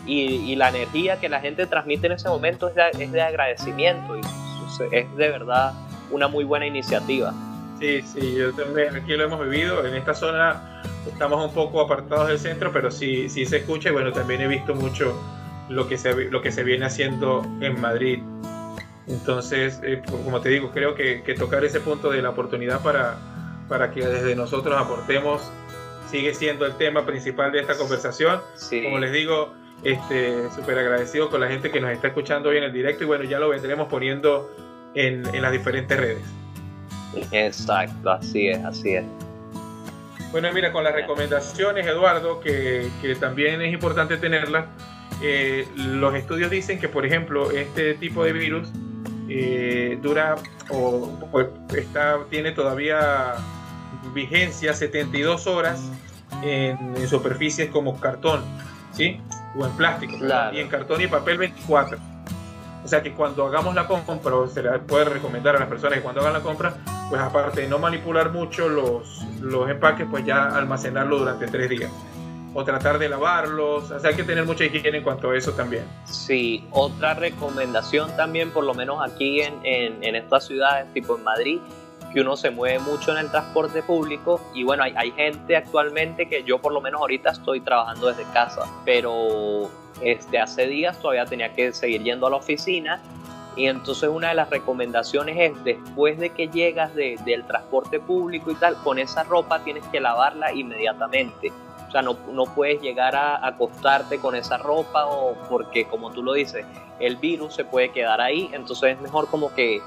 y, 0.07 0.57
la 0.57 0.69
energía 0.69 1.19
que 1.21 1.29
la 1.29 1.41
gente 1.41 1.67
transmite 1.67 2.07
en 2.07 2.13
ese 2.15 2.29
momento 2.29 2.69
es 2.69 2.75
de, 2.75 3.05
es 3.05 3.13
de 3.13 3.23
agradecimiento 3.23 4.17
y 4.17 4.21
es 4.91 5.17
de 5.17 5.29
verdad 5.29 5.75
una 6.11 6.29
muy 6.29 6.45
buena 6.45 6.67
iniciativa. 6.67 7.33
Sí, 7.79 8.03
sí, 8.03 8.35
yo 8.37 8.53
también 8.53 8.95
aquí 8.95 9.17
lo 9.17 9.25
hemos 9.25 9.41
vivido, 9.49 9.85
en 9.85 9.95
esta 9.95 10.15
zona 10.15 10.83
estamos 11.07 11.45
un 11.45 11.53
poco 11.53 11.81
apartados 11.81 12.29
del 12.29 12.39
centro, 12.39 12.73
pero 12.73 12.91
sí, 12.91 13.29
sí 13.29 13.47
se 13.47 13.59
escucha 13.59 13.91
y 13.91 13.93
bueno, 13.93 14.13
también 14.13 14.41
he 14.41 14.49
visto 14.49 14.75
mucho 14.75 15.21
lo 15.69 15.89
que 15.89 15.99
se, 15.99 16.15
lo 16.31 16.43
que 16.43 16.53
se 16.53 16.63
viene 16.65 16.87
haciendo 16.87 17.43
en 17.61 17.81
Madrid. 17.81 18.21
Entonces, 19.07 19.81
eh, 19.83 20.03
como 20.25 20.41
te 20.41 20.49
digo, 20.51 20.71
creo 20.71 20.95
que, 20.95 21.23
que, 21.23 21.35
tocar 21.35 21.65
ese 21.65 21.81
punto 21.81 22.11
de 22.11 22.23
la 22.23 22.31
oportunidad 22.31 22.83
para, 22.83 23.17
para 23.69 23.91
que 23.91 24.07
desde 24.07 24.37
nosotros 24.37 24.77
aportemos 24.79 25.43
sigue 26.11 26.35
siendo 26.35 26.67
el 26.67 26.75
tema 26.77 27.05
principal 27.07 27.51
de 27.53 27.61
esta 27.61 27.77
conversación. 27.77 28.41
Como 28.85 28.99
les 28.99 29.13
digo, 29.13 29.53
este, 29.83 30.51
súper 30.55 30.79
agradecido 30.79 31.31
con 31.31 31.41
la 31.41 31.49
gente 31.49 31.71
que 31.71 31.81
nos 31.81 31.91
está 31.91 32.09
escuchando 32.09 32.51
hoy 32.51 32.59
en 32.59 32.65
el 32.65 32.73
directo 32.73 33.05
y 33.05 33.07
bueno, 33.07 33.25
ya 33.25 33.39
lo 33.39 33.49
vendremos 33.49 33.89
poniendo 33.89 34.55
en, 34.95 35.27
en 35.35 35.43
las 35.43 35.53
diferentes 35.53 35.99
redes. 35.99 36.23
Exacto, 37.33 38.11
así 38.11 38.49
es, 38.49 38.65
así 38.65 38.95
es. 38.95 39.05
Bueno, 40.33 40.51
mira, 40.53 40.73
con 40.73 40.83
las 40.83 40.95
recomendaciones, 40.95 41.87
Eduardo, 41.87 42.41
que, 42.41 42.91
que 43.01 43.15
también 43.15 43.61
es 43.61 43.73
importante 43.73 44.17
tenerlas, 44.17 44.65
eh, 45.23 45.69
los 45.77 46.15
estudios 46.15 46.51
dicen 46.51 46.81
que, 46.81 46.89
por 46.89 47.07
ejemplo, 47.07 47.51
este 47.51 47.95
tipo 47.95 48.25
de 48.25 48.33
virus 48.33 48.69
eh, 49.29 49.99
dura 50.03 50.35
o 50.71 51.11
está, 51.77 52.19
tiene 52.29 52.53
todavía 52.53 53.35
vigencia 54.15 54.75
72 54.75 55.47
horas 55.47 55.81
en, 56.43 57.07
superficies 57.07 57.71
como 57.71 58.01
cartón, 58.01 58.43
¿sí? 58.93 59.21
O 59.57 59.65
en 59.65 59.73
plástico. 59.73 60.15
Y 60.53 60.59
en 60.59 60.69
cartón 60.69 61.01
y 61.01 61.07
papel 61.07 61.39
24. 61.39 61.99
O 62.85 62.89
sea 62.89 63.03
que 63.03 63.13
cuando 63.13 63.47
hagamos 63.47 63.75
la 63.75 63.87
compra, 63.87 64.35
o 64.35 64.47
se 64.47 64.63
le 64.63 64.79
puede 64.81 65.05
recomendar 65.05 65.57
a 65.57 65.61
las 65.61 65.69
personas 65.69 65.99
que 65.99 66.03
cuando 66.03 66.21
hagan 66.21 66.33
la 66.33 66.41
compra, 66.41 66.75
pues 67.09 67.21
aparte 67.21 67.63
de 67.63 67.69
no 67.69 67.79
manipular 67.79 68.33
mucho 68.33 68.69
los, 68.69 69.23
los 69.41 69.71
empaques, 69.71 70.07
pues 70.11 70.25
ya 70.25 70.49
almacenarlo 70.49 71.19
durante 71.19 71.47
tres 71.47 71.69
días 71.69 71.93
o 72.55 72.65
tratar 72.65 72.99
de 72.99 73.09
lavarlos. 73.09 73.91
O 73.91 73.99
sea, 73.99 74.11
hay 74.11 74.17
que 74.17 74.25
tener 74.25 74.45
mucha 74.45 74.65
higiene 74.65 74.99
en 74.99 75.05
cuanto 75.05 75.31
a 75.31 75.37
eso 75.37 75.53
también. 75.53 75.85
Sí, 76.05 76.67
otra 76.71 77.15
recomendación 77.15 78.15
también, 78.17 78.51
por 78.51 78.65
lo 78.65 78.75
menos 78.75 78.99
aquí 79.03 79.41
en, 79.41 79.55
en, 79.65 80.15
estas 80.15 80.47
ciudades, 80.47 80.93
tipo 80.93 81.17
en 81.17 81.25
Madrid, 81.25 81.61
que 82.13 82.21
uno 82.21 82.37
se 82.37 82.51
mueve 82.51 82.79
mucho 82.79 83.13
en 83.13 83.19
el 83.19 83.31
transporte 83.31 83.83
público 83.83 84.41
y 84.55 84.65
bueno, 84.65 84.85
hay, 84.85 84.95
hay, 84.97 85.13
gente 85.13 85.57
actualmente 85.57 86.27
que 86.29 86.43
yo 86.45 86.61
por 86.61 86.73
lo 86.73 86.81
menos 86.81 87.01
ahorita 87.01 87.31
estoy 87.31 87.61
trabajando 87.61 88.09
desde 88.09 88.25
casa, 88.33 88.67
pero 88.85 89.71
este, 90.03 90.39
hace 90.39 90.67
días 90.67 90.99
todavía 91.01 91.25
tenía 91.27 91.53
que 91.55 91.73
seguir 91.73 92.03
yendo 92.03 92.27
a 92.27 92.31
la 92.31 92.37
oficina 92.37 93.01
y 93.57 93.67
entonces 93.67 94.09
una 94.09 94.29
de 94.29 94.35
las 94.35 94.51
recomendaciones 94.51 95.37
es 95.39 95.65
después 95.65 96.19
de 96.19 96.31
que 96.31 96.49
llegas 96.49 96.95
de, 96.95 97.19
del 97.25 97.45
transporte 97.45 98.01
público 98.01 98.51
y 98.51 98.55
tal, 98.55 98.77
con 98.77 98.99
esa 98.99 99.25
ropa 99.25 99.63
tienes 99.65 99.85
que 99.89 100.01
lavarla 100.01 100.53
inmediatamente 100.53 101.53
o 101.89 101.93
sea, 101.93 102.01
no, 102.01 102.17
no 102.33 102.47
puedes 102.47 102.81
llegar 102.81 103.15
a 103.15 103.47
acostarte 103.47 104.19
con 104.19 104.35
esa 104.35 104.57
ropa 104.57 105.05
o 105.05 105.35
porque, 105.51 105.85
como 105.85 106.11
tú 106.11 106.23
lo 106.23 106.33
dices, 106.33 106.65
el 106.99 107.17
virus 107.17 107.55
se 107.55 107.67
puede 107.67 107.91
quedar 107.91 108.19
ahí. 108.23 108.49
Entonces 108.55 108.97
es 108.97 109.01
mejor 109.03 109.29
como 109.29 109.53
que 109.53 109.83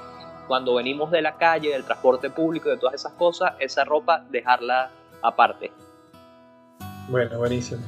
cuando 0.47 0.75
venimos 0.75 1.11
de 1.11 1.21
la 1.21 1.37
calle, 1.37 1.71
del 1.71 1.83
transporte 1.83 2.29
público, 2.29 2.69
de 2.69 2.77
todas 2.77 2.95
esas 2.95 3.13
cosas, 3.13 3.53
esa 3.59 3.83
ropa 3.83 4.23
dejarla 4.29 4.89
aparte. 5.21 5.71
Bueno, 7.09 7.37
buenísimo. 7.37 7.81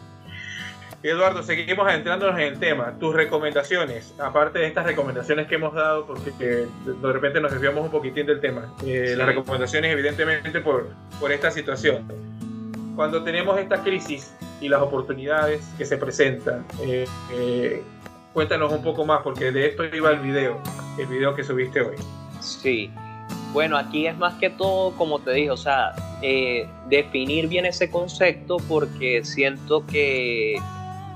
Eduardo, 1.03 1.43
seguimos 1.43 1.87
adentrándonos 1.87 2.39
en 2.39 2.47
el 2.47 2.59
tema. 2.59 2.93
Tus 2.99 3.13
recomendaciones, 3.13 4.13
aparte 4.19 4.59
de 4.59 4.67
estas 4.67 4.85
recomendaciones 4.85 5.47
que 5.47 5.55
hemos 5.55 5.73
dado, 5.73 6.05
porque 6.05 6.33
de 6.33 7.13
repente 7.13 7.39
nos 7.39 7.51
desviamos 7.51 7.85
un 7.85 7.91
poquitín 7.91 8.25
del 8.25 8.41
tema. 8.41 8.73
Eh, 8.85 9.13
las 9.15 9.27
recomendaciones, 9.27 9.91
evidentemente, 9.91 10.59
por, 10.59 10.87
por 11.19 11.31
esta 11.31 11.51
situación 11.51 12.05
cuando 12.97 13.23
tenemos 13.23 13.59
esta 13.59 13.83
crisis 13.83 14.33
y 14.59 14.67
las 14.69 14.81
oportunidades 14.81 15.63
que 15.77 15.85
se 15.85 15.97
presentan, 15.97 16.65
eh, 16.81 17.05
eh, 17.31 17.83
cuéntanos 18.33 18.73
un 18.73 18.81
poco 18.81 19.05
más, 19.05 19.21
porque 19.21 19.51
de 19.51 19.67
esto 19.67 19.85
iba 19.85 20.09
el 20.09 20.19
video, 20.19 20.59
el 20.97 21.05
video 21.05 21.35
que 21.35 21.43
subiste 21.43 21.79
hoy. 21.79 21.95
Sí, 22.39 22.91
bueno, 23.53 23.77
aquí 23.77 24.07
es 24.07 24.17
más 24.17 24.35
que 24.35 24.49
todo, 24.49 24.91
como 24.91 25.19
te 25.19 25.31
dije, 25.31 25.51
o 25.51 25.57
sea, 25.57 25.93
eh, 26.21 26.69
definir 26.87 27.47
bien 27.47 27.65
ese 27.65 27.89
concepto 27.89 28.57
porque 28.67 29.23
siento 29.23 29.85
que, 29.85 30.55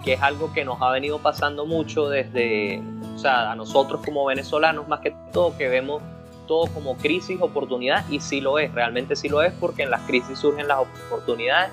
que, 0.04 0.14
es 0.14 0.22
algo 0.22 0.52
que 0.54 0.66
nos 0.66 0.82
ha 0.82 0.90
venido 0.92 1.20
pasando 1.20 1.66
mucho 1.66 2.10
desde, 2.10 2.82
o 3.14 3.18
sea, 3.18 3.52
a 3.52 3.56
nosotros 3.56 4.02
como 4.04 4.26
venezolanos 4.26 4.88
más 4.88 5.02
que 5.02 5.14
todo, 5.32 5.58
que 5.58 5.68
vemos 5.68 6.02
todo 6.48 6.68
como 6.74 6.98
crisis, 6.98 7.40
oportunidad, 7.42 8.08
y 8.10 8.20
sí 8.20 8.42
lo 8.42 8.60
es, 8.60 8.74
realmente 8.74 9.16
sí 9.16 9.30
lo 9.30 9.42
es, 9.42 9.54
porque 9.60 9.84
en 9.84 9.92
las 9.92 10.02
crisis 10.02 10.40
surgen 10.40 10.68
las 10.68 10.80
oportunidades, 10.80 11.72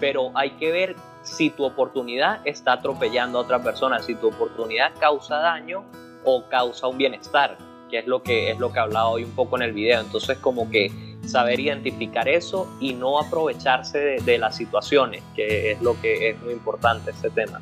pero 0.00 0.30
hay 0.34 0.50
que 0.52 0.72
ver 0.72 0.96
si 1.22 1.50
tu 1.50 1.64
oportunidad 1.64 2.40
está 2.46 2.72
atropellando 2.74 3.38
a 3.38 3.42
otra 3.42 3.62
persona, 3.62 4.00
si 4.00 4.14
tu 4.14 4.28
oportunidad 4.28 4.92
causa 4.98 5.36
daño 5.36 5.84
o 6.24 6.44
causa 6.48 6.86
un 6.86 6.98
bienestar, 6.98 7.56
que 7.88 7.98
es 7.98 8.06
lo 8.06 8.22
que 8.22 8.50
es 8.50 8.58
lo 8.58 8.72
que 8.72 8.78
hablaba 8.78 9.08
hoy 9.08 9.24
un 9.24 9.32
poco 9.32 9.56
en 9.56 9.62
el 9.62 9.72
video. 9.72 10.00
Entonces, 10.00 10.38
como 10.38 10.70
que 10.70 10.90
saber 11.26 11.60
identificar 11.60 12.28
eso 12.28 12.68
y 12.80 12.94
no 12.94 13.18
aprovecharse 13.18 13.98
de, 13.98 14.20
de 14.20 14.38
las 14.38 14.56
situaciones, 14.56 15.22
que 15.34 15.72
es 15.72 15.82
lo 15.82 16.00
que 16.00 16.30
es 16.30 16.42
muy 16.42 16.52
importante 16.52 17.10
este 17.10 17.30
tema. 17.30 17.60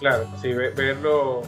Claro, 0.00 0.26
sí, 0.40 0.52
verlo 0.52 1.42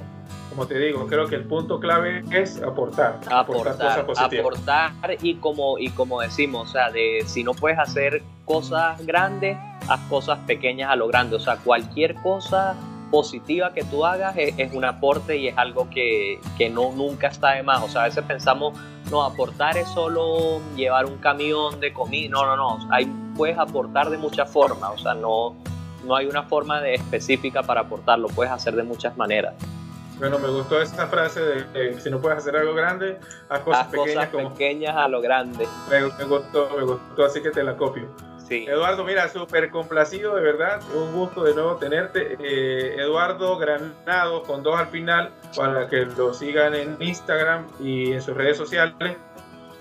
como 0.50 0.67
te 0.67 0.79
digo, 0.79 1.07
creo 1.07 1.29
que 1.29 1.37
el 1.37 1.45
punto 1.45 1.79
clave 1.79 2.25
es 2.33 2.61
aportar. 2.61 3.21
Aportar, 3.31 4.05
aportar, 4.19 4.93
y 5.23 5.37
como, 5.37 5.79
y 5.79 5.91
como 5.91 6.21
decimos, 6.21 6.69
o 6.69 6.73
sea, 6.73 6.91
de 6.91 7.23
si 7.25 7.45
no 7.45 7.55
puedes 7.55 7.79
hacer 7.79 8.21
cosas 8.45 9.05
grandes, 9.07 9.57
haz 9.89 10.00
cosas 10.09 10.41
pequeñas 10.47 10.91
a 10.91 10.97
lo 10.97 11.07
grande. 11.07 11.37
O 11.37 11.41
sea, 11.41 11.57
cualquier 11.57 12.17
cosa 12.17 12.75
positiva 13.11 13.73
que 13.73 13.85
tú 13.85 14.07
hagas 14.07 14.35
es, 14.37 14.73
un 14.73 14.85
aporte 14.85 15.37
y 15.37 15.49
es 15.49 15.59
algo 15.59 15.88
que, 15.90 16.40
que, 16.57 16.71
no 16.71 16.93
nunca 16.93 17.29
está 17.29 17.52
de 17.52 17.62
más. 17.62 17.83
O 17.83 17.88
sea, 17.88 18.02
a 18.02 18.05
veces 18.07 18.25
pensamos, 18.25 18.79
no, 19.11 19.23
aportar 19.23 19.76
es 19.76 19.88
solo 19.88 20.61
llevar 20.76 21.07
un 21.07 21.19
camión 21.19 21.81
de 21.81 21.93
comida. 21.93 22.31
No, 22.31 22.47
no, 22.47 22.57
no. 22.57 22.93
Hay, 22.93 23.11
puedes 23.37 23.59
aportar 23.59 24.11
de 24.11 24.19
muchas 24.19 24.50
formas. 24.50 24.90
O 24.95 24.99
sea, 24.99 25.14
no, 25.14 25.57
no 26.05 26.17
hay 26.17 26.26
una 26.26 26.45
forma 26.45 26.81
de 26.81 26.95
específica 26.95 27.62
para 27.62 27.83
aportarlo. 27.83 28.29
Puedes 28.29 28.52
hacer 28.52 28.75
de 28.75 28.83
muchas 28.83 29.17
maneras. 29.17 29.55
Bueno, 30.21 30.38
me 30.38 30.49
gustó 30.49 30.83
esta 30.83 31.07
frase 31.07 31.40
de 31.40 31.99
si 31.99 32.11
no 32.11 32.21
puedes 32.21 32.37
hacer 32.37 32.55
algo 32.55 32.75
grande, 32.75 33.19
haz 33.49 33.61
cosas, 33.61 33.87
pequeñas, 33.87 34.29
pequeñas 34.29 34.95
a 34.95 35.09
lo 35.09 35.23
grande. 35.23 35.67
Me, 35.88 36.02
gustó, 36.26 36.69
me 36.76 36.85
gustó, 36.85 37.25
así 37.25 37.40
que 37.40 37.50
te 37.50 37.64
la 37.64 37.75
copio. 37.75 38.07
Sí. 38.50 38.66
Eduardo, 38.66 39.04
mira, 39.04 39.28
súper 39.28 39.71
complacido, 39.71 40.35
de 40.35 40.42
verdad. 40.42 40.83
Un 40.92 41.12
gusto 41.12 41.45
de 41.45 41.54
nuevo 41.54 41.76
tenerte. 41.76 42.37
Eh, 42.40 42.97
Eduardo 42.99 43.57
Granado, 43.57 44.42
con 44.42 44.64
dos 44.64 44.76
al 44.76 44.88
final, 44.88 45.30
para 45.57 45.87
que 45.87 46.04
lo 46.04 46.35
sigan 46.35 46.75
en 46.75 46.97
Instagram 46.99 47.69
y 47.78 48.12
en 48.12 48.21
sus 48.21 48.37
redes 48.37 48.57
sociales. 48.57 49.16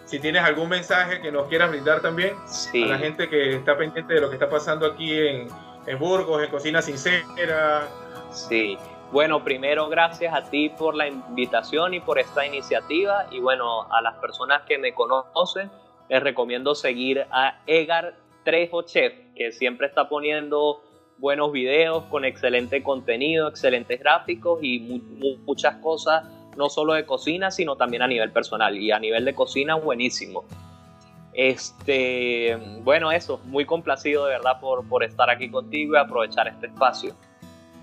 Si 0.06 0.20
tienes 0.20 0.44
algún 0.44 0.70
mensaje 0.70 1.20
que 1.20 1.32
nos 1.32 1.48
quieras 1.48 1.72
brindar 1.72 2.02
también 2.02 2.36
a 2.36 2.86
la 2.86 3.00
gente 3.00 3.28
que 3.28 3.56
está 3.56 3.76
pendiente 3.76 4.14
de 4.14 4.22
lo 4.22 4.30
que 4.30 4.36
está 4.36 4.48
pasando 4.48 4.86
aquí 4.86 5.18
en, 5.18 5.48
en 5.88 5.98
Burgos, 5.98 6.44
en 6.44 6.52
Cocina 6.52 6.80
Sincera. 6.84 7.88
Sí, 8.30 8.78
bueno, 9.12 9.44
primero 9.44 9.90
gracias 9.90 10.32
a 10.32 10.48
ti 10.48 10.70
por 10.70 10.94
la 10.94 11.08
invitación 11.08 11.96
y 11.96 12.02
por 12.02 12.20
esta 12.20 12.46
iniciativa 12.46 13.26
y 13.32 13.40
bueno, 13.40 13.92
a 13.92 14.00
las 14.04 14.14
personas 14.18 14.62
que 14.68 14.78
me 14.78 14.94
conocen, 14.94 15.72
les 16.08 16.22
recomiendo 16.22 16.76
seguir 16.76 17.26
a 17.32 17.58
Egar 17.66 18.14
Trejo 18.50 18.82
Chef, 18.82 19.14
que 19.36 19.52
siempre 19.52 19.86
está 19.86 20.10
poniendo 20.10 20.82
buenos 21.20 21.52
videos 21.52 22.04
con 22.06 22.26
excelente 22.26 22.82
contenido, 22.82 23.48
excelentes 23.48 24.00
gráficos 24.00 24.60
y 24.64 24.80
muchas 25.46 25.76
cosas, 25.76 26.24
no 26.58 26.68
solo 26.68 26.94
de 26.94 27.06
cocina, 27.06 27.52
sino 27.52 27.76
también 27.76 28.02
a 28.02 28.08
nivel 28.08 28.32
personal 28.32 28.76
y 28.76 28.92
a 28.92 28.98
nivel 28.98 29.24
de 29.24 29.36
cocina 29.36 29.76
buenísimo. 29.76 30.46
Este, 31.34 32.58
bueno, 32.82 33.12
eso, 33.12 33.40
muy 33.46 33.66
complacido 33.66 34.26
de 34.26 34.32
verdad 34.32 34.60
por, 34.60 34.88
por 34.90 35.04
estar 35.04 35.30
aquí 35.30 35.52
contigo 35.52 35.94
y 35.94 35.98
aprovechar 36.00 36.48
este 36.48 36.66
espacio. 36.66 37.16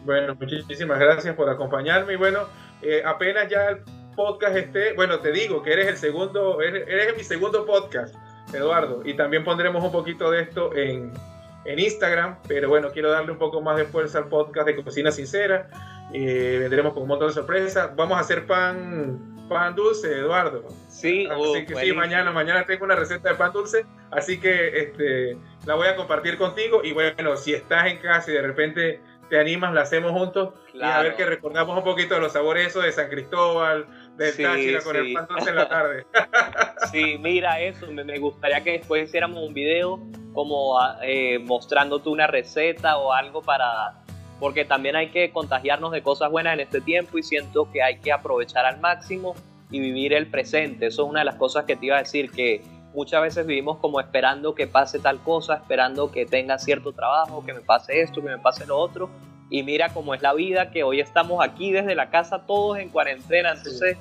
Bueno, 0.05 0.35
muchísimas 0.35 0.99
gracias 0.99 1.37
por 1.37 1.49
acompañarme 1.49 2.15
y 2.15 2.17
bueno, 2.17 2.41
eh, 2.83 3.03
apenas 3.05 3.49
ya 3.49 3.69
el 3.69 3.85
podcast 4.17 4.57
esté, 4.57 4.95
bueno, 4.95 5.21
te 5.21 5.31
digo 5.31 5.63
que 5.63 5.75
eres 5.75 5.87
el 5.87 5.97
segundo, 5.97 6.61
eres, 6.61 7.17
mi 7.17 7.23
segundo 7.23 7.65
podcast, 7.65 8.17
Eduardo, 8.53 9.03
y 9.05 9.15
también 9.15 9.45
pondremos 9.45 9.83
un 9.83 9.93
poquito 9.93 10.31
de 10.31 10.43
esto 10.43 10.75
en, 10.75 11.13
en 11.65 11.79
Instagram, 11.79 12.37
pero 12.47 12.69
bueno, 12.69 12.91
quiero 12.93 13.11
darle 13.11 13.33
un 13.33 13.39
poco 13.39 13.61
más 13.61 13.77
de 13.77 13.85
fuerza 13.85 14.19
al 14.19 14.29
podcast 14.29 14.67
de 14.67 14.77
Cocina 14.77 15.11
Sincera. 15.11 15.69
Eh, 16.13 16.59
vendremos 16.61 16.93
con 16.93 17.03
un 17.03 17.09
montón 17.09 17.29
de 17.29 17.35
sorpresas. 17.35 17.95
Vamos 17.97 18.17
a 18.17 18.21
hacer 18.21 18.47
pan, 18.47 19.37
pan 19.49 19.75
dulce, 19.75 20.13
Eduardo. 20.13 20.65
Sí, 20.89 21.27
así 21.27 21.67
que 21.67 21.75
sí, 21.75 21.93
mañana, 21.93 22.31
mañana 22.31 22.65
tengo 22.65 22.85
una 22.85 22.95
receta 22.95 23.31
de 23.31 23.35
pan 23.35 23.53
dulce, 23.53 23.85
así 24.13 24.39
que 24.39 24.79
este, 24.79 25.37
la 25.67 25.75
voy 25.75 25.89
a 25.89 25.97
compartir 25.97 26.39
contigo. 26.39 26.83
Y 26.85 26.93
bueno, 26.93 27.37
si 27.37 27.55
estás 27.55 27.87
en 27.87 27.99
casa 27.99 28.31
y 28.31 28.35
de 28.35 28.43
repente 28.43 29.01
te 29.29 29.41
animas, 29.41 29.75
la 29.75 29.83
hacemos 29.83 30.13
juntos 30.13 30.55
y 30.73 30.81
a 30.83 31.01
ver 31.01 31.17
que 31.17 31.27
recordamos 31.27 31.77
un 31.77 31.83
poquito 31.83 32.15
de 32.15 32.21
los 32.21 32.33
sabores 32.33 32.73
de 32.75 32.93
San 32.93 33.09
Cristóbal, 33.09 33.87
del 34.17 34.33
sí, 34.33 34.43
Táchira 34.43 34.81
con 34.83 34.97
el 34.97 35.13
pan 35.13 35.27
dulce 35.29 35.51
en 35.51 35.57
la 35.57 35.69
tarde. 35.69 36.07
sí, 36.93 37.19
mira 37.19 37.61
eso, 37.61 37.87
me, 37.91 38.19
gustaría 38.19 38.63
que 38.63 38.73
después 38.73 39.09
hiciéramos 39.09 39.43
un 39.43 39.55
video 39.55 40.01
como 40.33 40.79
eh, 41.03 41.39
mostrándote 41.39 42.09
una 42.09 42.27
receta 42.27 42.99
o 42.99 43.13
algo 43.13 43.43
para... 43.43 44.03
Porque 44.39 44.67
también 44.67 44.97
hay 44.97 45.09
que 45.11 45.31
contagiarnos 45.31 45.93
de 45.93 46.03
cosas 46.03 46.31
buenas 46.31 46.55
en 46.55 46.61
este 46.61 46.83
tiempo 46.83 47.17
y 47.17 47.23
siento 47.23 47.71
que 47.73 47.83
hay 47.83 48.01
que 48.01 48.13
aprovechar 48.13 48.67
al 48.67 48.81
máximo 48.81 49.35
y 49.71 49.81
vivir 49.81 50.13
el 50.13 50.27
presente. 50.27 50.87
Eso 50.87 51.05
es 51.05 51.11
una 51.11 51.21
de 51.21 51.25
las 51.25 51.37
cosas 51.37 51.65
que 51.65 51.75
te 51.75 51.87
iba 51.87 51.97
a 51.97 52.01
decir, 52.01 52.31
que 52.31 52.63
muchas 52.95 53.23
veces 53.23 53.47
vivimos 53.47 53.79
como 53.79 54.01
esperando 54.01 54.55
que 54.55 54.67
pase 54.67 54.99
tal 54.99 55.23
cosa, 55.23 55.55
esperando 55.55 56.11
que 56.11 56.27
tenga 56.27 56.59
cierto 56.59 56.93
trabajo, 56.93 57.45
que 57.45 57.53
me 57.55 57.61
pase 57.61 58.01
esto, 58.01 58.23
que 58.23 58.29
me 58.29 58.39
pase 58.39 58.67
lo 58.67 58.79
otro. 58.79 59.09
Y 59.51 59.63
mira 59.63 59.93
cómo 59.93 60.15
es 60.15 60.23
la 60.23 60.35
vida, 60.35 60.71
que 60.71 60.83
hoy 60.83 61.01
estamos 61.01 61.45
aquí 61.45 61.73
desde 61.73 61.95
la 61.95 62.11
casa 62.11 62.47
todos 62.47 62.79
en 62.79 62.89
cuarentena. 62.89 63.53
Entonces, 63.53 63.97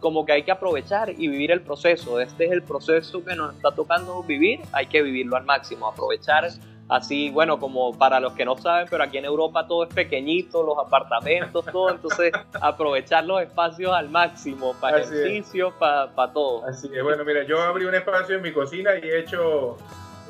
como 0.00 0.24
que 0.24 0.32
hay 0.32 0.42
que 0.42 0.50
aprovechar 0.50 1.10
y 1.10 1.28
vivir 1.28 1.50
el 1.50 1.62
proceso. 1.62 2.20
Este 2.20 2.46
es 2.46 2.52
el 2.52 2.62
proceso 2.62 3.24
que 3.24 3.34
nos 3.34 3.54
está 3.54 3.72
tocando 3.72 4.22
vivir, 4.22 4.60
hay 4.72 4.86
que 4.86 5.02
vivirlo 5.02 5.36
al 5.36 5.44
máximo, 5.44 5.88
aprovechar 5.88 6.48
así, 6.88 7.30
bueno, 7.30 7.58
como 7.58 7.96
para 7.96 8.20
los 8.20 8.32
que 8.34 8.44
no 8.44 8.56
saben, 8.56 8.86
pero 8.88 9.02
aquí 9.02 9.18
en 9.18 9.24
Europa 9.24 9.66
todo 9.66 9.84
es 9.84 9.92
pequeñito, 9.92 10.62
los 10.62 10.78
apartamentos, 10.78 11.64
todo, 11.72 11.90
entonces 11.90 12.32
aprovechar 12.60 13.24
los 13.24 13.42
espacios 13.42 13.92
al 13.92 14.08
máximo, 14.08 14.74
para 14.80 14.98
ejercicio, 14.98 15.74
para, 15.78 16.14
para 16.14 16.32
todo. 16.32 16.64
Así 16.66 16.88
es, 16.94 17.02
bueno, 17.02 17.24
mira, 17.24 17.42
yo 17.44 17.60
abrí 17.62 17.84
un 17.84 17.94
espacio 17.94 18.36
en 18.36 18.42
mi 18.42 18.52
cocina 18.52 18.92
y 19.02 19.08
he 19.08 19.20
hecho 19.20 19.76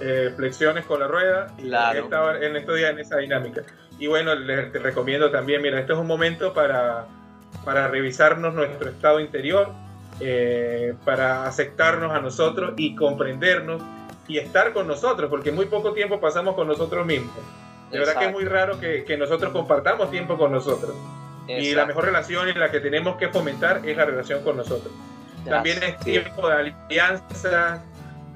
eh, 0.00 0.32
flexiones 0.34 0.84
con 0.86 1.00
la 1.00 1.08
rueda 1.08 1.48
y 1.58 1.70
he 1.72 1.98
estado 1.98 2.34
en 2.36 2.56
estos 2.56 2.76
días 2.76 2.90
en 2.90 2.98
esa 3.00 3.18
dinámica. 3.18 3.62
Y 3.98 4.06
bueno, 4.06 4.34
les 4.34 4.72
recomiendo 4.72 5.30
también, 5.30 5.62
mira, 5.62 5.80
este 5.80 5.92
es 5.92 5.98
un 5.98 6.06
momento 6.06 6.52
para 6.52 7.06
para 7.66 7.88
revisarnos 7.88 8.54
nuestro 8.54 8.88
estado 8.88 9.18
interior, 9.18 9.72
eh, 10.20 10.94
para 11.04 11.46
aceptarnos 11.46 12.12
a 12.12 12.20
nosotros 12.20 12.74
y 12.76 12.94
comprendernos 12.94 13.82
y 14.28 14.38
estar 14.38 14.72
con 14.72 14.86
nosotros, 14.86 15.28
porque 15.28 15.50
muy 15.50 15.66
poco 15.66 15.92
tiempo 15.92 16.20
pasamos 16.20 16.54
con 16.54 16.68
nosotros 16.68 17.04
mismos. 17.04 17.34
De 17.90 17.98
verdad 17.98 18.18
que 18.18 18.26
es 18.26 18.32
muy 18.32 18.44
raro 18.44 18.78
que, 18.78 19.04
que 19.04 19.16
nosotros 19.16 19.52
compartamos 19.52 20.12
tiempo 20.12 20.38
con 20.38 20.52
nosotros. 20.52 20.94
Y 21.48 21.74
la 21.74 21.86
mejor 21.86 22.04
relación 22.04 22.48
en 22.48 22.58
la 22.58 22.70
que 22.70 22.78
tenemos 22.78 23.16
que 23.16 23.28
fomentar 23.28 23.80
es 23.84 23.96
la 23.96 24.04
relación 24.04 24.44
con 24.44 24.56
nosotros. 24.56 24.92
También 25.44 25.80
es 25.82 25.98
tiempo 25.98 26.48
de 26.48 26.72
alianza, 26.88 27.82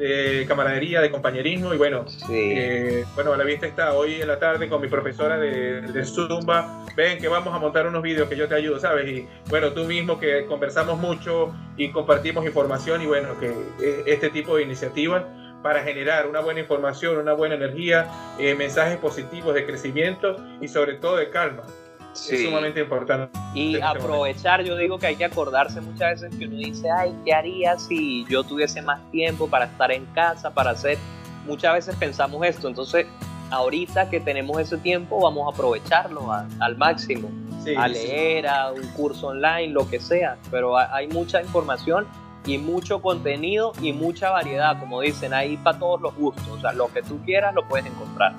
de 0.01 0.47
camaradería, 0.49 1.03
de 1.03 1.11
compañerismo 1.11 1.75
y 1.75 1.77
bueno, 1.77 2.07
eh, 2.31 3.05
bueno, 3.15 3.35
a 3.35 3.37
la 3.37 3.45
vista 3.45 3.67
está 3.67 3.93
hoy 3.93 4.23
en 4.23 4.29
la 4.29 4.39
tarde 4.39 4.67
con 4.69 4.81
mi 4.81 4.89
profesora 4.89 5.39
de, 5.39 5.83
de, 5.83 6.05
Zumba, 6.07 6.87
ven 6.97 7.19
que 7.19 7.29
vamos 7.29 7.55
a 7.55 7.59
montar 7.59 7.87
unos 7.87 8.03
vídeos 8.03 8.27
que 8.27 8.37
yo 8.37 8.49
te 8.49 8.55
ayudo, 8.55 8.81
¿sabes? 8.81 9.07
Y 9.09 9.29
bueno, 9.51 9.73
tú 9.73 9.85
mismo 9.85 10.19
que 10.19 10.47
conversamos 10.47 10.99
mucho 10.99 11.55
y 11.77 11.91
compartimos 11.93 12.47
información 12.47 13.03
y 13.03 13.07
bueno, 13.07 13.39
que 13.39 13.49
eh, 13.49 14.05
este 14.07 14.31
tipo 14.31 14.57
de 14.57 14.63
iniciativas 14.63 15.25
para 15.63 15.83
generar 15.83 16.27
una 16.27 16.41
buena 16.41 16.61
información, 16.61 17.19
una 17.19 17.35
buena 17.35 17.57
energía, 17.57 18.09
eh, 18.39 18.55
mensajes 18.55 18.97
positivos 18.97 19.55
de 19.55 19.67
crecimiento 19.67 20.37
y 20.63 20.69
sobre 20.69 20.95
todo 20.95 21.17
de 21.17 21.29
calma. 21.29 21.65
Es 22.15 22.45
sumamente 22.45 22.81
importante. 22.81 23.39
Y 23.55 23.75
este 23.75 23.87
aprovechar, 23.87 24.63
yo 24.63 24.77
digo 24.77 24.99
que 24.99 25.07
hay 25.07 25.17
que 25.17 25.25
acordarse 25.25 25.81
muchas 25.81 26.21
veces 26.21 26.39
que 26.39 26.47
uno 26.47 26.57
dice, 26.57 26.91
ay, 26.91 27.15
¿qué 27.25 27.33
haría 27.33 27.79
si 27.79 28.25
yo 28.29 28.43
tuviese 28.43 28.83
más 28.83 29.01
tiempo 29.11 29.49
para 29.49 29.67
estar 29.67 29.91
en 29.93 30.05
casa, 30.07 30.53
para 30.53 30.71
hacer? 30.71 30.99
Muchas 31.47 31.75
veces 31.75 31.97
pensamos 31.97 32.45
esto, 32.47 32.69
entonces 32.69 33.07
ahorita 33.51 34.11
que 34.11 34.21
tenemos 34.21 34.61
ese 34.61 34.79
tiempo 34.79 35.21
vamos 35.21 35.47
a 35.47 35.55
aprovecharlo 35.55 36.31
al 36.33 36.77
máximo, 36.77 37.31
a 37.77 37.89
leer, 37.89 38.47
a 38.47 38.73
un 38.73 38.87
curso 38.89 39.29
online, 39.29 39.69
lo 39.69 39.89
que 39.89 40.01
sea, 40.01 40.37
pero 40.51 40.77
hay 40.77 41.09
mucha 41.09 41.43
información 41.43 42.07
y 42.47 42.59
mucho 42.59 43.03
contenido 43.03 43.73
y 43.83 43.93
mucha 43.93 44.31
variedad, 44.31 44.79
como 44.79 45.01
dicen, 45.01 45.35
ahí 45.35 45.57
para 45.57 45.79
todos 45.79 46.01
los 46.01 46.15
gustos, 46.15 46.49
o 46.49 46.61
sea, 46.61 46.73
lo 46.73 46.89
que 46.93 47.03
tú 47.03 47.21
quieras 47.25 47.55
lo 47.55 47.67
puedes 47.69 47.87
encontrar. 47.87 48.35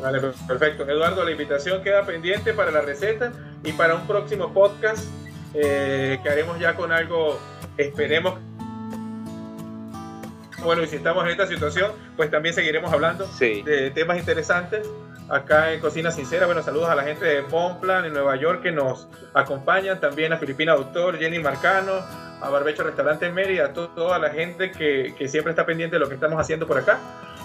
Vale, 0.00 0.20
perfecto. 0.46 0.84
Eduardo, 0.88 1.24
la 1.24 1.30
invitación 1.30 1.82
queda 1.82 2.04
pendiente 2.04 2.52
para 2.52 2.70
la 2.70 2.80
receta 2.80 3.32
y 3.64 3.72
para 3.72 3.94
un 3.94 4.06
próximo 4.06 4.52
podcast 4.52 5.04
eh, 5.54 6.18
que 6.22 6.28
haremos 6.28 6.58
ya 6.58 6.74
con 6.74 6.92
algo, 6.92 7.38
esperemos. 7.76 8.38
Bueno, 10.62 10.82
y 10.82 10.86
si 10.86 10.96
estamos 10.96 11.24
en 11.24 11.30
esta 11.30 11.46
situación, 11.46 11.92
pues 12.16 12.30
también 12.30 12.54
seguiremos 12.54 12.92
hablando 12.92 13.26
de 13.38 13.90
temas 13.94 14.18
interesantes 14.18 14.88
acá 15.28 15.72
en 15.72 15.80
Cocina 15.80 16.10
Sincera. 16.10 16.46
Bueno, 16.46 16.62
saludos 16.62 16.88
a 16.88 16.94
la 16.94 17.04
gente 17.04 17.24
de 17.24 17.42
Pomplan 17.42 18.04
en 18.04 18.12
Nueva 18.12 18.36
York 18.36 18.62
que 18.62 18.72
nos 18.72 19.08
acompañan, 19.34 20.00
también 20.00 20.32
a 20.32 20.38
Filipina 20.38 20.74
Doctor, 20.74 21.18
Jenny 21.18 21.38
Marcano, 21.38 21.92
a 22.40 22.50
Barbecho 22.50 22.82
Restaurante 22.82 23.26
en 23.26 23.34
Mérida, 23.34 23.66
a 23.66 23.72
toda 23.72 24.18
la 24.18 24.30
gente 24.30 24.70
que, 24.72 25.14
que 25.16 25.28
siempre 25.28 25.50
está 25.52 25.64
pendiente 25.64 25.96
de 25.96 26.00
lo 26.00 26.08
que 26.08 26.14
estamos 26.14 26.40
haciendo 26.40 26.66
por 26.66 26.78
acá. 26.78 26.98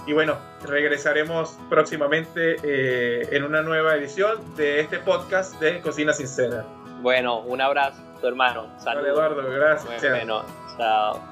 Y 0.07 0.13
bueno, 0.13 0.37
regresaremos 0.63 1.57
próximamente 1.69 2.55
eh, 2.63 3.27
en 3.31 3.43
una 3.43 3.61
nueva 3.61 3.95
edición 3.95 4.55
de 4.55 4.79
este 4.79 4.99
podcast 4.99 5.59
de 5.59 5.79
Cocina 5.81 6.13
Sincera. 6.13 6.65
Bueno, 7.01 7.41
un 7.41 7.61
abrazo, 7.61 8.01
hermano. 8.23 8.67
Saludos. 8.79 9.07
Eduardo, 9.07 9.49
gracias. 9.49 10.01
Bueno, 10.01 10.43
chao. 10.77 11.30